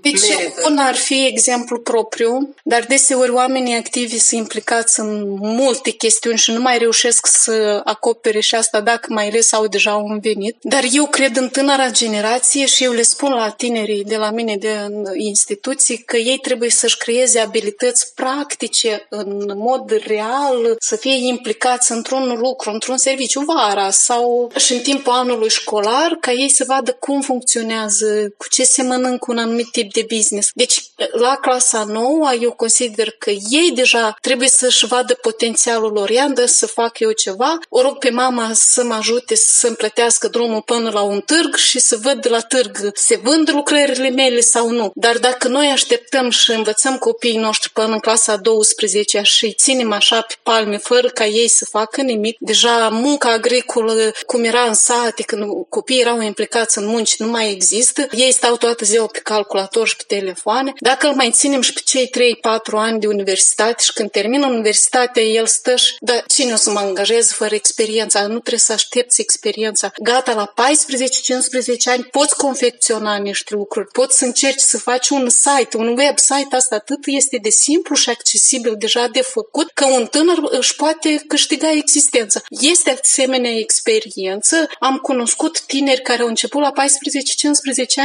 [0.01, 0.61] deci, merită.
[0.69, 6.51] un ar fi exemplu propriu, dar deseori oamenii activi sunt implicați în multe chestiuni și
[6.51, 10.55] nu mai reușesc să acopere și asta dacă mai ales au deja un venit.
[10.61, 14.55] Dar eu cred în tânăra generație și eu le spun la tinerii de la mine
[14.55, 21.27] de în instituții că ei trebuie să-și creeze abilități practice în mod real, să fie
[21.27, 26.63] implicați într-un lucru, într-un serviciu vara sau și în timpul anului școlar ca ei să
[26.67, 30.49] vadă cum funcționează, cu ce se mănâncă un anumit tip de business.
[30.53, 36.09] Deci, la clasa nouă, eu consider că ei deja trebuie să-și vadă potențialul lor.
[36.09, 40.61] Ia să fac eu ceva, o rog pe mama să mă ajute să-mi plătească drumul
[40.61, 44.69] până la un târg și să văd de la târg se vând lucrările mele sau
[44.69, 44.91] nu.
[44.95, 49.91] Dar dacă noi așteptăm și învățăm copiii noștri până în clasa 12 și îi ținem
[49.91, 54.73] așa pe palme fără ca ei să facă nimic, deja munca agricolă, cum era în
[54.73, 58.07] sate, când copiii erau implicați în munci, nu mai există.
[58.11, 60.73] Ei stau toată ziua pe calculator și pe telefoane.
[60.79, 62.11] Dacă îl mai ținem și pe cei 3-4
[62.71, 66.79] ani de universitate și când termină universitatea, el stă și, dar cine o să mă
[66.79, 68.21] angajeze fără experiența?
[68.21, 69.91] Nu trebuie să aștepți experiența.
[70.03, 70.53] Gata, la 14-15
[71.85, 76.75] ani poți confecționa niște lucruri, poți să încerci să faci un site, un website, asta
[76.75, 81.71] atât este de simplu și accesibil deja de făcut, că un tânăr își poate câștiga
[81.71, 82.41] existența.
[82.49, 84.69] Este asemenea experiență.
[84.79, 85.18] Am cunoscut
[85.65, 86.75] tineri care au început la 14-15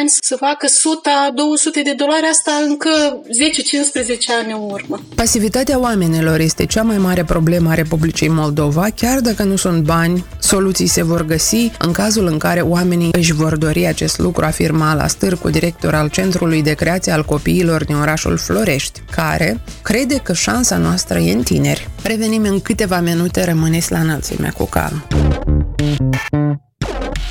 [0.01, 0.71] ani să facă 100-200
[1.85, 5.01] de dolari, asta încă 10-15 ani în urmă.
[5.15, 10.25] Pasivitatea oamenilor este cea mai mare problemă a Republicii Moldova, chiar dacă nu sunt bani,
[10.39, 14.95] soluții se vor găsi în cazul în care oamenii își vor dori acest lucru, afirma
[14.95, 20.33] la Stârcu, director al Centrului de Creație al Copiilor din orașul Florești, care crede că
[20.33, 21.89] șansa noastră e în tineri.
[22.03, 25.05] Revenim în câteva minute, rămâneți la înălțime cu calm.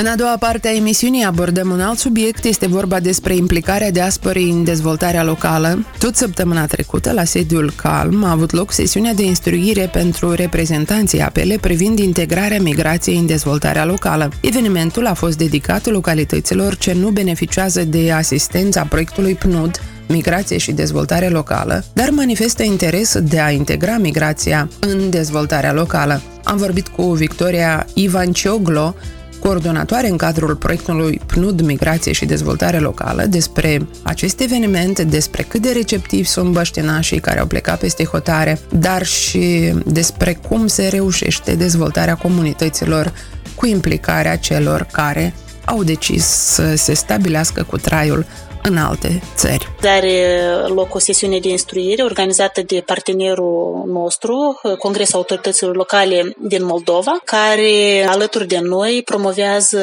[0.00, 4.50] În a doua parte a emisiunii abordăm un alt subiect, este vorba despre implicarea diasporii
[4.50, 5.86] în dezvoltarea locală.
[5.98, 11.56] Tot săptămâna trecută, la sediul Calm, a avut loc sesiunea de instruire pentru reprezentanții apele
[11.60, 14.30] privind integrarea migrației în dezvoltarea locală.
[14.40, 21.28] Evenimentul a fost dedicat localităților ce nu beneficiază de asistența proiectului PNUD, migrație și dezvoltare
[21.28, 26.22] locală, dar manifestă interes de a integra migrația în dezvoltarea locală.
[26.44, 28.94] Am vorbit cu Victoria Ivan Cioglo,
[29.38, 35.70] coordonatoare în cadrul proiectului PNUD Migrație și Dezvoltare Locală despre acest eveniment, despre cât de
[35.70, 42.14] receptivi sunt băștinașii care au plecat peste hotare, dar și despre cum se reușește dezvoltarea
[42.14, 43.12] comunităților
[43.54, 48.26] cu implicarea celor care au decis să se stabilească cu traiul
[48.68, 49.68] în alte țări.
[49.82, 57.20] Are loc o sesiune de instruire organizată de partenerul nostru, Congresul Autorităților Locale din Moldova,
[57.24, 59.80] care alături de noi promovează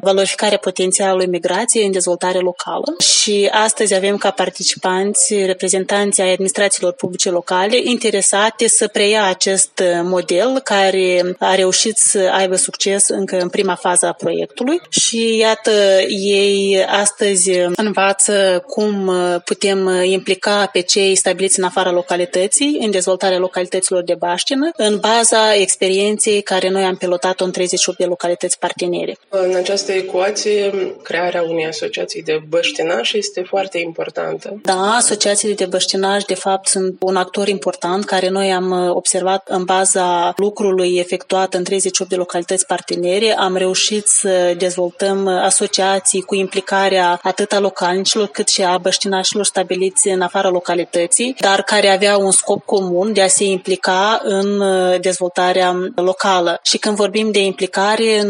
[0.00, 2.94] valorificarea potențialului migrației în dezvoltare locală.
[2.98, 10.60] Și astăzi avem ca participanți reprezentanții ai administrațiilor publice locale interesate să preia acest model
[10.64, 15.70] care a reușit să aibă succes încă în prima fază a proiectului și iată
[16.08, 18.25] ei astăzi învață învață
[18.66, 19.12] cum
[19.44, 25.54] putem implica pe cei stabiliți în afara localității, în dezvoltarea localităților de baștină, în baza
[25.54, 29.16] experienței care noi am pilotat-o în 38 de localități partenere.
[29.28, 34.60] În această ecuație, crearea unei asociații de băștinaș este foarte importantă.
[34.62, 39.64] Da, asociațiile de băștinaș, de fapt, sunt un actor important care noi am observat în
[39.64, 43.36] baza lucrului efectuat în 38 de localități partenere.
[43.38, 50.08] Am reușit să dezvoltăm asociații cu implicarea atât a localnicilor cât și a băștinașilor stabiliți
[50.08, 54.62] în afara localității, dar care aveau un scop comun de a se implica în
[55.00, 56.60] dezvoltarea locală.
[56.62, 58.22] Și când vorbim de implicare,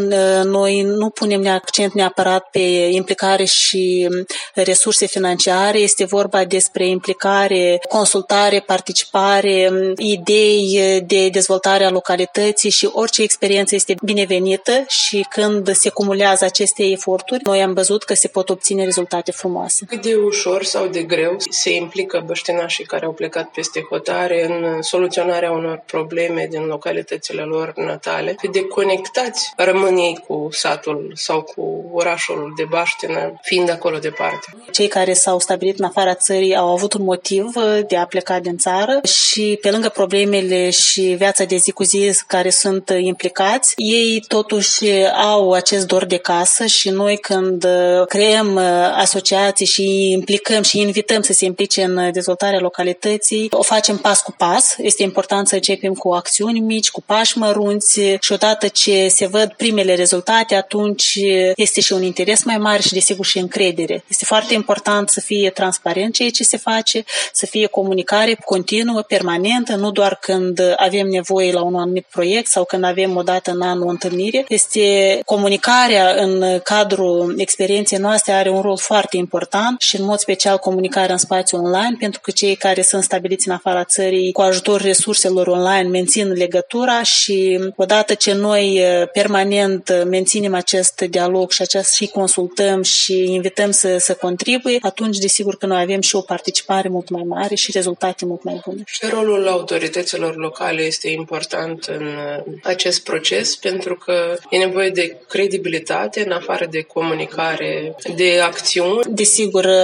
[0.43, 2.59] noi nu punem accent neapărat pe
[2.91, 4.07] implicare și
[4.53, 13.21] resurse financiare, este vorba despre implicare, consultare, participare, idei de dezvoltare a localității și orice
[13.21, 18.49] experiență este binevenită și când se cumulează aceste eforturi, noi am văzut că se pot
[18.49, 19.66] obține rezultate frumoase.
[19.87, 24.81] Cât de ușor sau de greu se implică băștinașii care au plecat peste hotare în
[24.81, 31.41] soluționarea unor probleme din localitățile lor natale, cât de conectați rămân ei cu satul sau
[31.41, 34.45] cu orașul de baștină, fiind acolo departe.
[34.71, 37.45] Cei care s-au stabilit în afara țării au avut un motiv
[37.87, 42.11] de a pleca din țară și pe lângă problemele și viața de zi cu zi
[42.27, 44.85] care sunt implicați, ei totuși
[45.23, 47.67] au acest dor de casă și noi când
[48.07, 48.57] creăm
[48.95, 54.33] asociații și implicăm și invităm să se implice în dezvoltarea localității, o facem pas cu
[54.37, 54.75] pas.
[54.77, 59.53] Este important să începem cu acțiuni mici, cu pași mărunți și odată ce se văd
[59.57, 61.19] primele rezultate, atunci
[61.55, 64.03] este și un interes mai mare și desigur și încredere.
[64.07, 67.03] Este foarte important să fie transparent ceea ce se face,
[67.33, 72.65] să fie comunicare continuă, permanentă, nu doar când avem nevoie la un anumit proiect sau
[72.65, 74.45] când avem o dată în an o întâlnire.
[74.47, 79.45] Este comunicarea în cadrul experienței noastre are un rol foarte important
[79.79, 83.53] și în mod special comunicarea în spațiu online, pentru că cei care sunt stabiliți în
[83.53, 88.81] afara țării cu ajutorul resurselor online mențin legătura și odată ce noi
[89.13, 95.57] permanent menținem acest dialog și acest și consultăm și invităm să, să contribuie, atunci desigur
[95.57, 98.81] că noi avem și o participare mult mai mare și rezultate mult mai bune.
[98.85, 105.17] Și rolul autorităților locale este important în uh, acest proces pentru că e nevoie de
[105.27, 108.99] credibilitate în afară de comunicare, de acțiuni.
[109.07, 109.36] Desigur,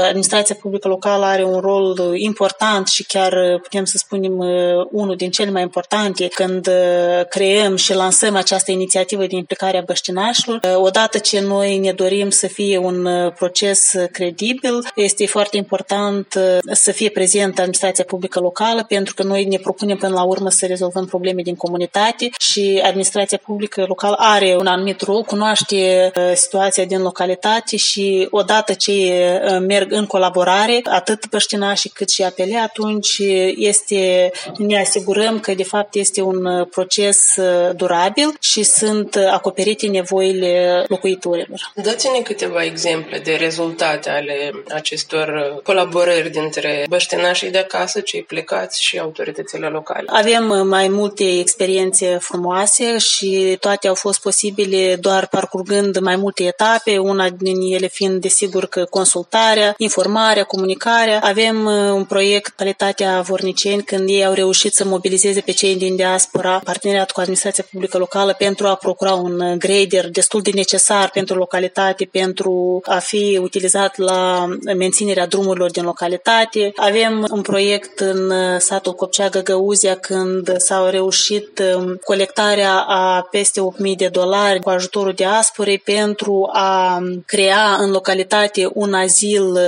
[0.08, 4.48] administrația publică locală are un rol important și chiar putem să spunem uh,
[4.92, 9.82] unul din cele mai importante când uh, creăm și lansăm această inițiativă de implicare a
[9.86, 10.60] băștinașilor.
[10.76, 16.40] Odată ce noi ne dorim să fie un proces credibil, este foarte important
[16.72, 20.66] să fie prezentă administrația publică locală pentru că noi ne propunem până la urmă să
[20.66, 26.86] rezolvăm probleme din comunitate și administrația publică locală are un anumit rol, cunoaște uh, situația
[26.86, 33.22] din localitate și odată ce uh, merg în colaborare, atât păștinașii cât și apele, atunci
[33.56, 37.36] este, ne asigurăm că de fapt este un uh, proces
[37.76, 41.72] durabil și sunt acoperite nevoile locuitorilor.
[41.76, 49.00] Dați-ne câteva exemple de rezultate ale acestor colaborări dintre băștinașii de acasă, cei plecați și
[49.00, 50.04] autoritățile locale.
[50.08, 56.98] Avem mai multe experiențe frumoase și toate au fost posibile doar parcurgând mai multe etape,
[56.98, 59.32] una din ele fiind desigur că consultarea,
[59.78, 61.20] informarea, comunicarea.
[61.24, 65.96] Avem uh, un proiect Calitatea Vorniceni când ei au reușit să mobilizeze pe cei din
[65.96, 71.36] diaspora parteneriat cu administrația publică locală pentru a procura un grader destul de necesar pentru
[71.36, 76.72] localitate, pentru a fi utilizat la menținerea drumurilor din localitate.
[76.76, 83.62] Avem un proiect în uh, satul Copcea Găgăuzia când s-au reușit um, colectarea a peste
[83.62, 89.22] 8.000 de dolari cu ajutorul diasporei pentru a um, crea în localitate un azil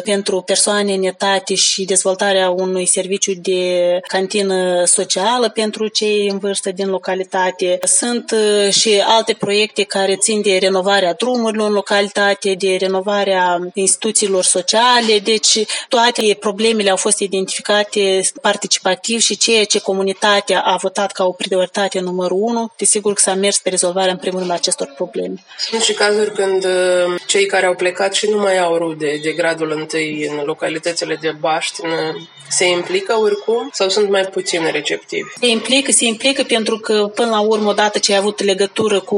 [0.03, 6.89] pentru persoane netate și dezvoltarea unui serviciu de cantină socială pentru cei în vârstă din
[6.89, 7.80] localitate.
[7.84, 14.43] Sunt uh, și alte proiecte care țin de renovarea drumurilor în localitate, de renovarea instituțiilor
[14.43, 21.26] sociale, deci toate problemele au fost identificate participativ și ceea ce comunitatea a votat ca
[21.26, 25.43] o prioritate numărul unu, desigur că s-a mers pe rezolvarea în primul rând acestor probleme.
[25.70, 29.32] Sunt și cazuri când uh, cei care au plecat și nu mai au rude de
[29.46, 32.16] gradul întâi în localitățile de baștină
[32.50, 35.30] se implică oricum sau sunt mai puțin receptivi?
[35.39, 39.16] Se implică, se implică pentru că până la urmă, odată ce ai avut legătură cu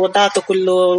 [0.00, 0.52] odată cu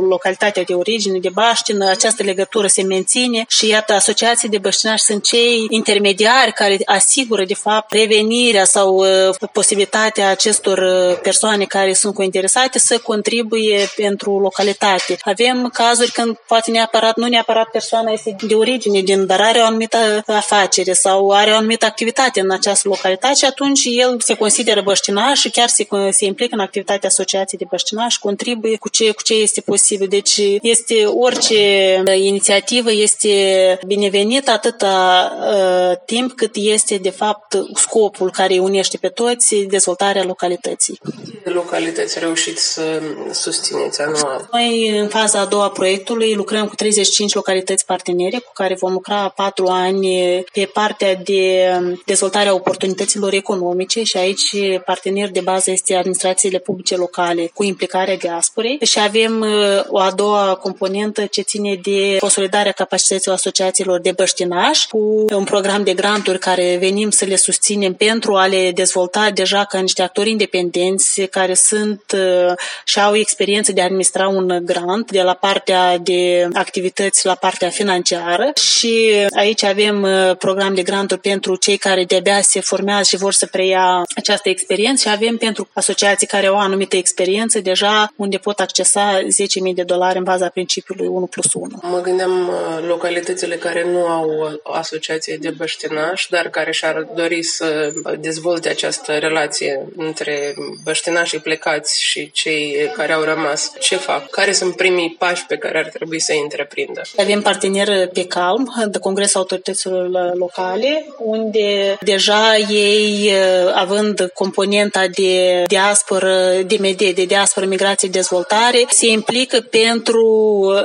[0.09, 5.23] localitatea de origine, de baștină, această legătură se menține și iată, asociații de băștinași sunt
[5.23, 12.13] cei intermediari care asigură de fapt revenirea sau uh, posibilitatea acestor uh, persoane care sunt
[12.13, 15.17] cointeresate să contribuie pentru localitate.
[15.21, 19.59] Avem cazuri când poate neapărat, nu neapărat persoana este este de origine din, dar are
[19.59, 24.33] o anumită afacere sau are o anumită activitate în această localitate și atunci el se
[24.33, 29.11] consideră băștinaș și chiar se, se implică în activitatea asociației de băștinaș, contribuie cu ce,
[29.11, 30.07] cu ce este posibil.
[30.07, 38.59] Deci este orice inițiativă este binevenită atâta uh, timp cât este de fapt scopul care
[38.59, 40.99] unește pe toți dezvoltarea localității.
[41.43, 43.01] Localități reușiți să
[43.31, 44.49] susțineți anual?
[44.51, 47.85] Noi în faza a doua proiectului lucrăm cu 35 localități
[48.21, 51.71] partenere cu care vom lucra patru ani pe partea de
[52.05, 54.55] dezvoltare a oportunităților economice și aici
[54.85, 58.77] partener de bază este administrațiile publice locale cu implicarea diasporei.
[58.81, 64.87] Și avem uh, o a doua componentă ce ține de consolidarea capacității asociațiilor de băștinași
[64.87, 69.65] cu un program de granturi care venim să le susținem pentru a le dezvolta deja
[69.65, 72.53] ca niște actori independenți care sunt uh,
[72.85, 77.69] și au experiență de a administra un grant de la partea de activități la partea
[77.69, 78.10] financiară
[78.55, 83.33] și aici avem uh, program de granturi pentru cei care de-abia se formează și vor
[83.33, 88.37] să preia această experiență și avem pentru asociații care au o anumită experiență deja unde
[88.37, 91.67] pot accesa 10.000 de dolari în baza principiului 1 plus 1.
[91.81, 97.43] Mă gândeam uh, localitățile care nu au o asociație de băștinași, dar care și-ar dori
[97.43, 100.53] să dezvolte această relație între
[100.83, 103.71] băștinașii plecați și cei care au rămas.
[103.79, 104.29] Ce fac?
[104.29, 107.01] Care sunt primii pași pe care ar trebui să îi întreprindă?
[107.17, 113.31] Avem partener pe Calm, de Congresul Autorităților Locale, unde deja ei,
[113.73, 120.25] având componenta de diasporă, de medie, de diasporă, migrație, dezvoltare, se implică pentru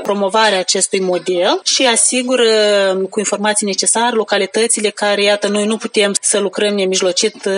[0.02, 2.44] promovarea acestui model și asigură
[3.10, 7.48] cu informații necesare localitățile care, iată, noi nu putem să lucrăm nemijlocit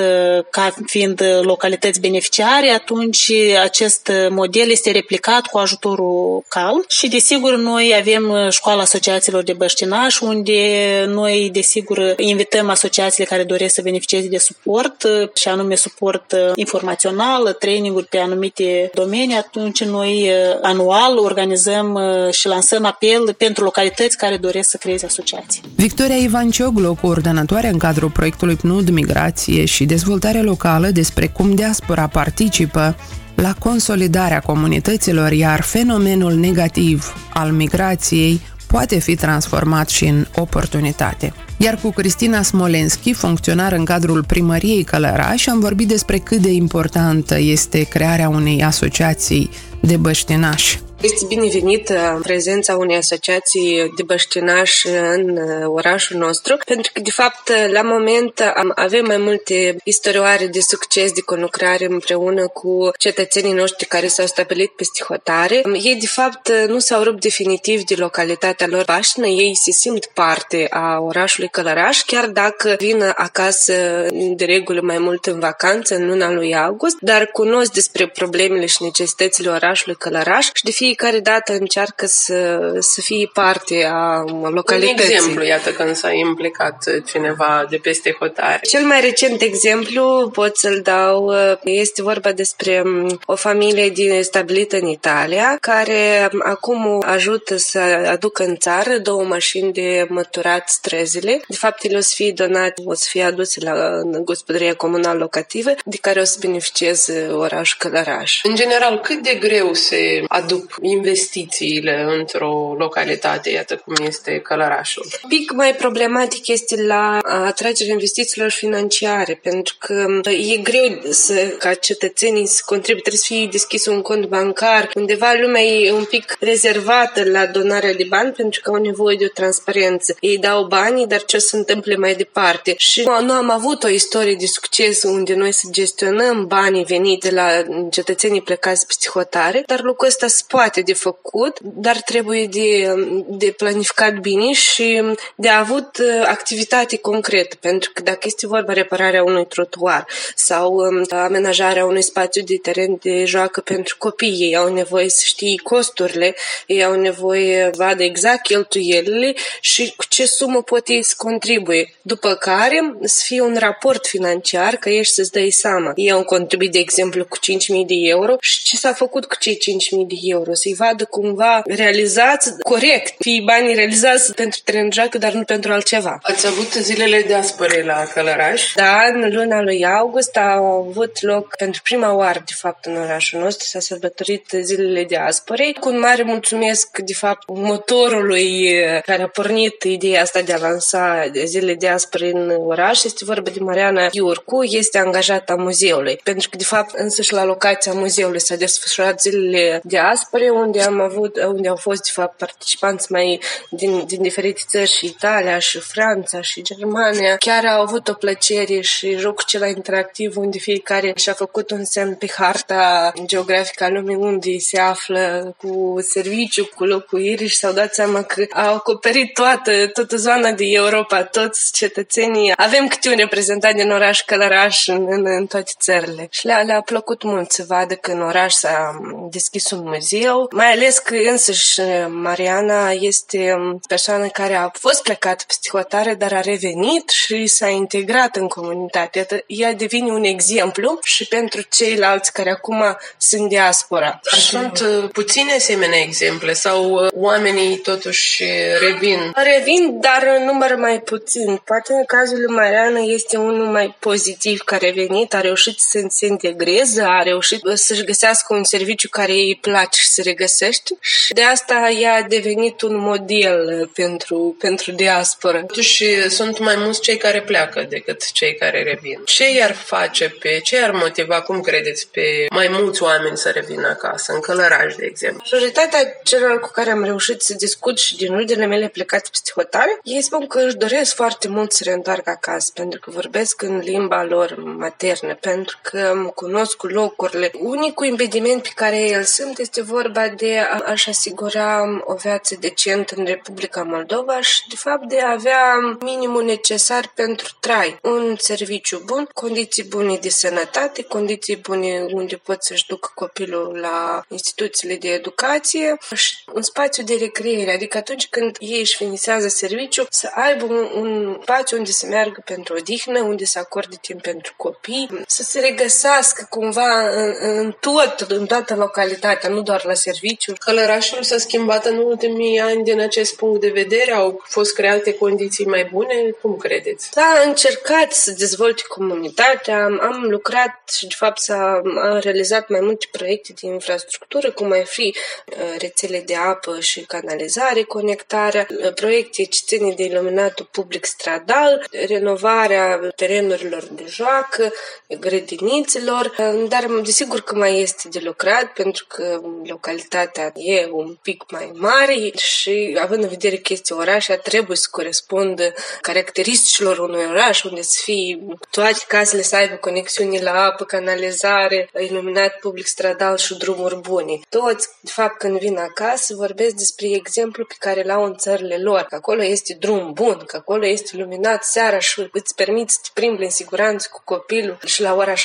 [0.51, 3.33] ca fiind localități beneficiare, atunci
[3.63, 10.25] acest model este replicat cu ajutorul CAL și, desigur, noi avem școala asociațiilor de băștinași,
[10.25, 10.61] unde
[11.07, 18.07] noi, desigur, invităm asociațiile care doresc să beneficieze de suport și anume suport informațional, traininguri
[18.07, 20.31] pe anumite domenii, atunci noi
[20.63, 21.99] anual organizăm
[22.31, 25.63] și lansăm apel pentru localități care doresc să creeze asociații.
[25.75, 32.97] Victoria Ivancioglu, coordonatoare în cadrul proiectului PNUD Migrație și Dezvoltare Locală despre cum diaspora participă
[33.35, 41.33] la consolidarea comunităților, iar fenomenul negativ al migrației poate fi transformat și în oportunitate.
[41.57, 47.39] Iar cu Cristina Smolenski, funcționar în cadrul primăriei Călăraș, am vorbit despre cât de importantă
[47.39, 49.51] este crearea unei asociații
[49.83, 50.81] de băștinași.
[51.01, 57.53] Este binevenită prezența unei asociații de băștinași în uh, orașul nostru, pentru că, de fapt,
[57.73, 64.07] la moment avem mai multe istorioare de succes de conlucrare împreună cu cetățenii noștri care
[64.07, 65.63] s-au stabilit peste hotare.
[65.83, 70.67] Ei, de fapt, nu s-au rupt definitiv de localitatea lor bașnă, ei se simt parte
[70.71, 76.33] a orașului Călăraș, chiar dacă vin acasă de regulă mai mult în vacanță, în luna
[76.33, 82.07] lui august, dar cunosc despre problemele și necesitățile orașului Călăraș și de fiecare dată încearcă
[82.07, 85.05] să, să fie parte a localității.
[85.05, 88.61] Un exemplu, iată, când s-a implicat cineva de peste hotare.
[88.63, 91.33] Cel mai recent exemplu pot să-l dau,
[91.63, 92.83] este vorba despre
[93.27, 97.79] o familie din, stabilită în Italia, care acum ajută să
[98.11, 101.41] aducă în țară două mașini de măturat străzile.
[101.49, 105.71] De fapt, ele o să fie donate, o să fie aduse la gospodăria comunală locativă,
[105.85, 108.41] de care o să beneficieze orașul Călăraș.
[108.43, 115.07] În general, cât de greu se aduc investițiile într-o localitate, iată cum este Călărașul?
[115.23, 121.75] Un pic mai problematic este la atragerea investițiilor financiare, pentru că e greu să, ca
[121.75, 124.91] cetățenii să contribuie, trebuie să fie deschis un cont bancar.
[124.95, 129.25] Undeva lumea e un pic rezervată la donarea de bani pentru că au nevoie de
[129.25, 130.17] o transparență.
[130.21, 132.75] Ei dau banii, dar ce se întâmple mai departe?
[132.77, 137.35] Și nu am avut o istorie de succes unde noi să gestionăm banii veniți de
[137.35, 137.49] la
[137.91, 142.95] cetățenii plecați pe psihotare, dar lucrul ăsta se poate de făcut, dar trebuie de,
[143.29, 145.03] de planificat bine și
[145.35, 151.05] de avut uh, activitate concretă, pentru că dacă este vorba repararea unui trotuar sau um,
[151.11, 156.35] amenajarea unui spațiu de teren de joacă pentru copii, ei au nevoie să știe costurile,
[156.67, 161.95] ei au nevoie să vadă exact cheltuielile și cu ce sumă pot ei să contribuie.
[162.03, 165.93] După care să fie un raport financiar că ești să-ți dai seama.
[165.95, 167.43] Ei au contribuit, de exemplu, cu 5.000
[167.87, 172.59] de euro și ce s-a făcut cu cei 5.000 de euro să-i vadă cumva realizați
[172.59, 176.19] corect, fii banii realizați pentru teren joacă, dar nu pentru altceva.
[176.23, 178.73] Ați avut zilele de aspăre la Călăraș?
[178.75, 183.41] Da, în luna lui august au avut loc pentru prima oară, de fapt, în orașul
[183.41, 185.73] nostru, s-a sărbătorit zilele de aspăre.
[185.81, 188.71] Cu un mare mulțumesc, de fapt, motorului
[189.07, 193.05] care a pornit ideea asta de a lansa zilele de aspăre în oraș.
[193.05, 196.21] Este vorba de Mariana Iurcu, este angajată a muzeului.
[196.23, 201.01] Pentru că, de fapt, însăși la locația muzeului s-a desfășurat zilele de aspăre, unde am
[201.01, 203.41] avut, unde au fost, de fapt, participanți mai
[203.71, 207.37] din, din diferite țări și Italia și Franța și Germania.
[207.37, 212.15] Chiar au avut o plăcere și jocul cel interactiv unde fiecare și-a făcut un semn
[212.15, 217.95] pe harta geografică a lumii unde se află cu serviciu, cu locuiri și s-au dat
[217.95, 222.53] seama că au acoperit toată, toată zona de Europa, toți cetățenii.
[222.57, 226.27] Avem câte un reprezentant din oraș Călăraș în, în, în toate țările.
[226.31, 230.73] Și le-a, le-a plăcut mult să vadă că în oraș s-a deschis un muzeu, mai
[230.73, 233.57] ales că însăși Mariana este
[233.89, 239.45] persoană care a fost plecată peste hotare, dar a revenit și s-a integrat în comunitate.
[239.47, 244.21] Ea devine un exemplu și pentru ceilalți care acum sunt diaspora.
[244.31, 248.45] Dar sunt uh, puține asemenea exemple sau uh, oamenii totuși
[248.81, 249.33] revin?
[249.35, 251.61] Revin, dar în număr mai puțin.
[251.65, 256.05] Poate în cazul lui Mariana este unul mai pozitiv care a venit, a reușit să
[256.09, 261.33] se integreze, a reușit să-și găsească un serviciu care îi place și se regăsește și
[261.33, 265.59] de asta ea a devenit un model pentru, pentru diaspora.
[265.59, 269.21] Totuși sunt mai mulți cei care pleacă decât cei care revin.
[269.25, 273.89] Ce i-ar face pe, ce i-ar motiva, cum credeți, pe mai mulți oameni să revină
[273.89, 275.43] acasă, în Călăraș, de exemplu?
[275.51, 279.99] Majoritatea celor cu care am reușit să discut și din rudele mele plecate peste hotare,
[280.03, 284.25] ei spun că își doresc foarte mult să reîntoarcă acasă, pentru că vorbesc în limba
[284.25, 287.51] lor maternă, pentru că cunosc locurile.
[287.59, 293.25] Unicul impediment pe care el sunt este vorba de a-și asigura o viață decentă în
[293.25, 297.99] Republica Moldova și, de fapt, de a avea minimul necesar pentru trai.
[298.03, 304.25] Un serviciu bun, condiții bune de sănătate, condiții bune unde pot să-și ducă copilul la
[304.29, 310.07] instituțiile de educație și un spațiu de recreere, adică atunci când ei își finisează serviciu,
[310.11, 314.55] să aibă un, un spațiu unde să meargă pentru odihnă, unde să acorde timp pentru
[314.57, 320.53] copii, să se regăsească cumva în, în tot, în toată localitatea, nu doar la serviciu.
[320.59, 324.13] Călărașul s-a schimbat în ultimii ani din acest punct de vedere?
[324.13, 326.15] Au fost create condiții mai bune?
[326.41, 327.11] Cum credeți?
[327.15, 331.83] Da, a încercat să dezvolte comunitatea, am, am lucrat și de fapt s-a
[332.21, 335.15] realizat mai multe proiecte de infrastructură, cum ar fi
[335.47, 341.87] uh, rețele de apă și canalizare, conectarea, uh, proiecte ce ține de iluminatul public stradal,
[342.07, 344.73] renovarea terenurilor de joacă,
[345.21, 349.41] grădiniților, uh, dar desigur că mai este de lucrat pentru că
[349.89, 354.89] localitatea e un pic mai mare și având în vedere că este oraș, trebuie să
[354.91, 358.39] corespundă caracteristicilor unui oraș unde să fie
[358.71, 364.41] toate casele să aibă conexiuni la apă, canalizare, iluminat public stradal și drumuri bune.
[364.49, 369.01] Toți, de fapt, când vin acasă, vorbesc despre exemplu pe care l-au în țările lor,
[369.01, 373.21] că acolo este drum bun, că acolo este iluminat seara și îți permiți să te
[373.21, 375.37] plimbi în siguranță cu copilul și la ora 6-7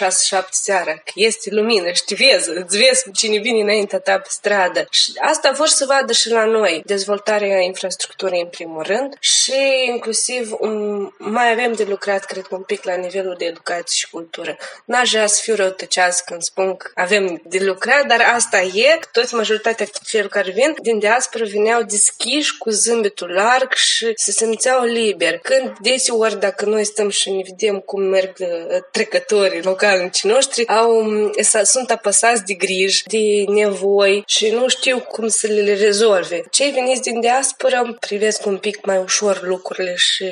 [0.49, 4.87] seara, că este lumină și te vezi, îți vezi cine vine înaintea ta pe stradă.
[4.89, 9.53] Și asta vor să vadă și la noi, dezvoltarea infrastructurii în primul rând și
[9.87, 14.09] inclusiv um, mai avem de lucrat, cred că un pic la nivelul de educație și
[14.09, 14.57] cultură.
[14.85, 18.99] N-aș vrea să fiu răutăceasă când spun că avem de lucrat, dar asta e.
[19.11, 24.83] Toți majoritatea celor care vin din diaspora vineau deschiși cu zâmbetul larg și se simțeau
[24.83, 25.37] liber.
[25.37, 28.47] Când deseori, dacă noi stăm și ne vedem cum merg uh,
[28.91, 31.31] trecătorii localnici noștri, au, um,
[31.63, 36.43] sunt apăsați de griji, de nevoi și nu știu cum să le rezolve.
[36.49, 40.25] Cei veniți din diaspora privesc un pic mai ușor lucrurile și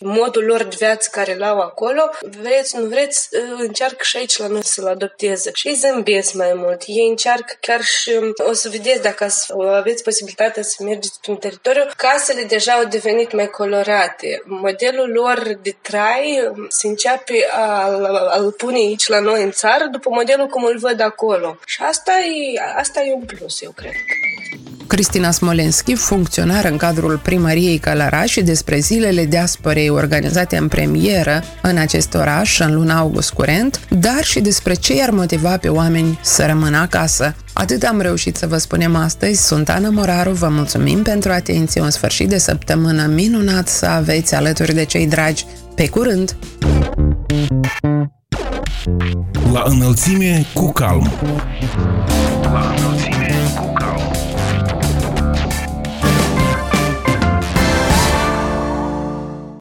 [0.00, 4.46] modul lor de viață care l-au acolo, vreți, nu vreți, uh, încearcă și aici la
[4.46, 5.50] noi să-l adopteze.
[5.54, 6.82] Și ei zâmbesc mai mult.
[6.86, 9.26] Ei încearcă chiar și o să vedeți dacă
[9.74, 14.42] aveți posibilitatea să mergeți prin teritoriu, casele deja au devenit mai colorate.
[14.44, 17.88] Modelul lor de trai se începe a,
[18.38, 21.58] l pune aici la noi în țară după modelul cum îl văd acolo.
[21.66, 23.92] Și asta e, asta e un plus, eu cred.
[24.86, 31.76] Cristina Smolenski, funcționar în cadrul primăriei Călăraș și despre zilele diasporei organizate în premieră în
[31.76, 36.46] acest oraș în luna august curent, dar și despre ce i-ar motiva pe oameni să
[36.46, 37.34] rămână acasă.
[37.52, 39.46] Atât am reușit să vă spunem astăzi.
[39.46, 44.74] Sunt Ana Moraru, vă mulțumim pentru atenție, un sfârșit de săptămână minunat să aveți alături
[44.74, 45.44] de cei dragi.
[45.74, 46.36] Pe curând!
[49.52, 51.10] La înălțime cu calm.
[52.42, 52.87] La înălțime.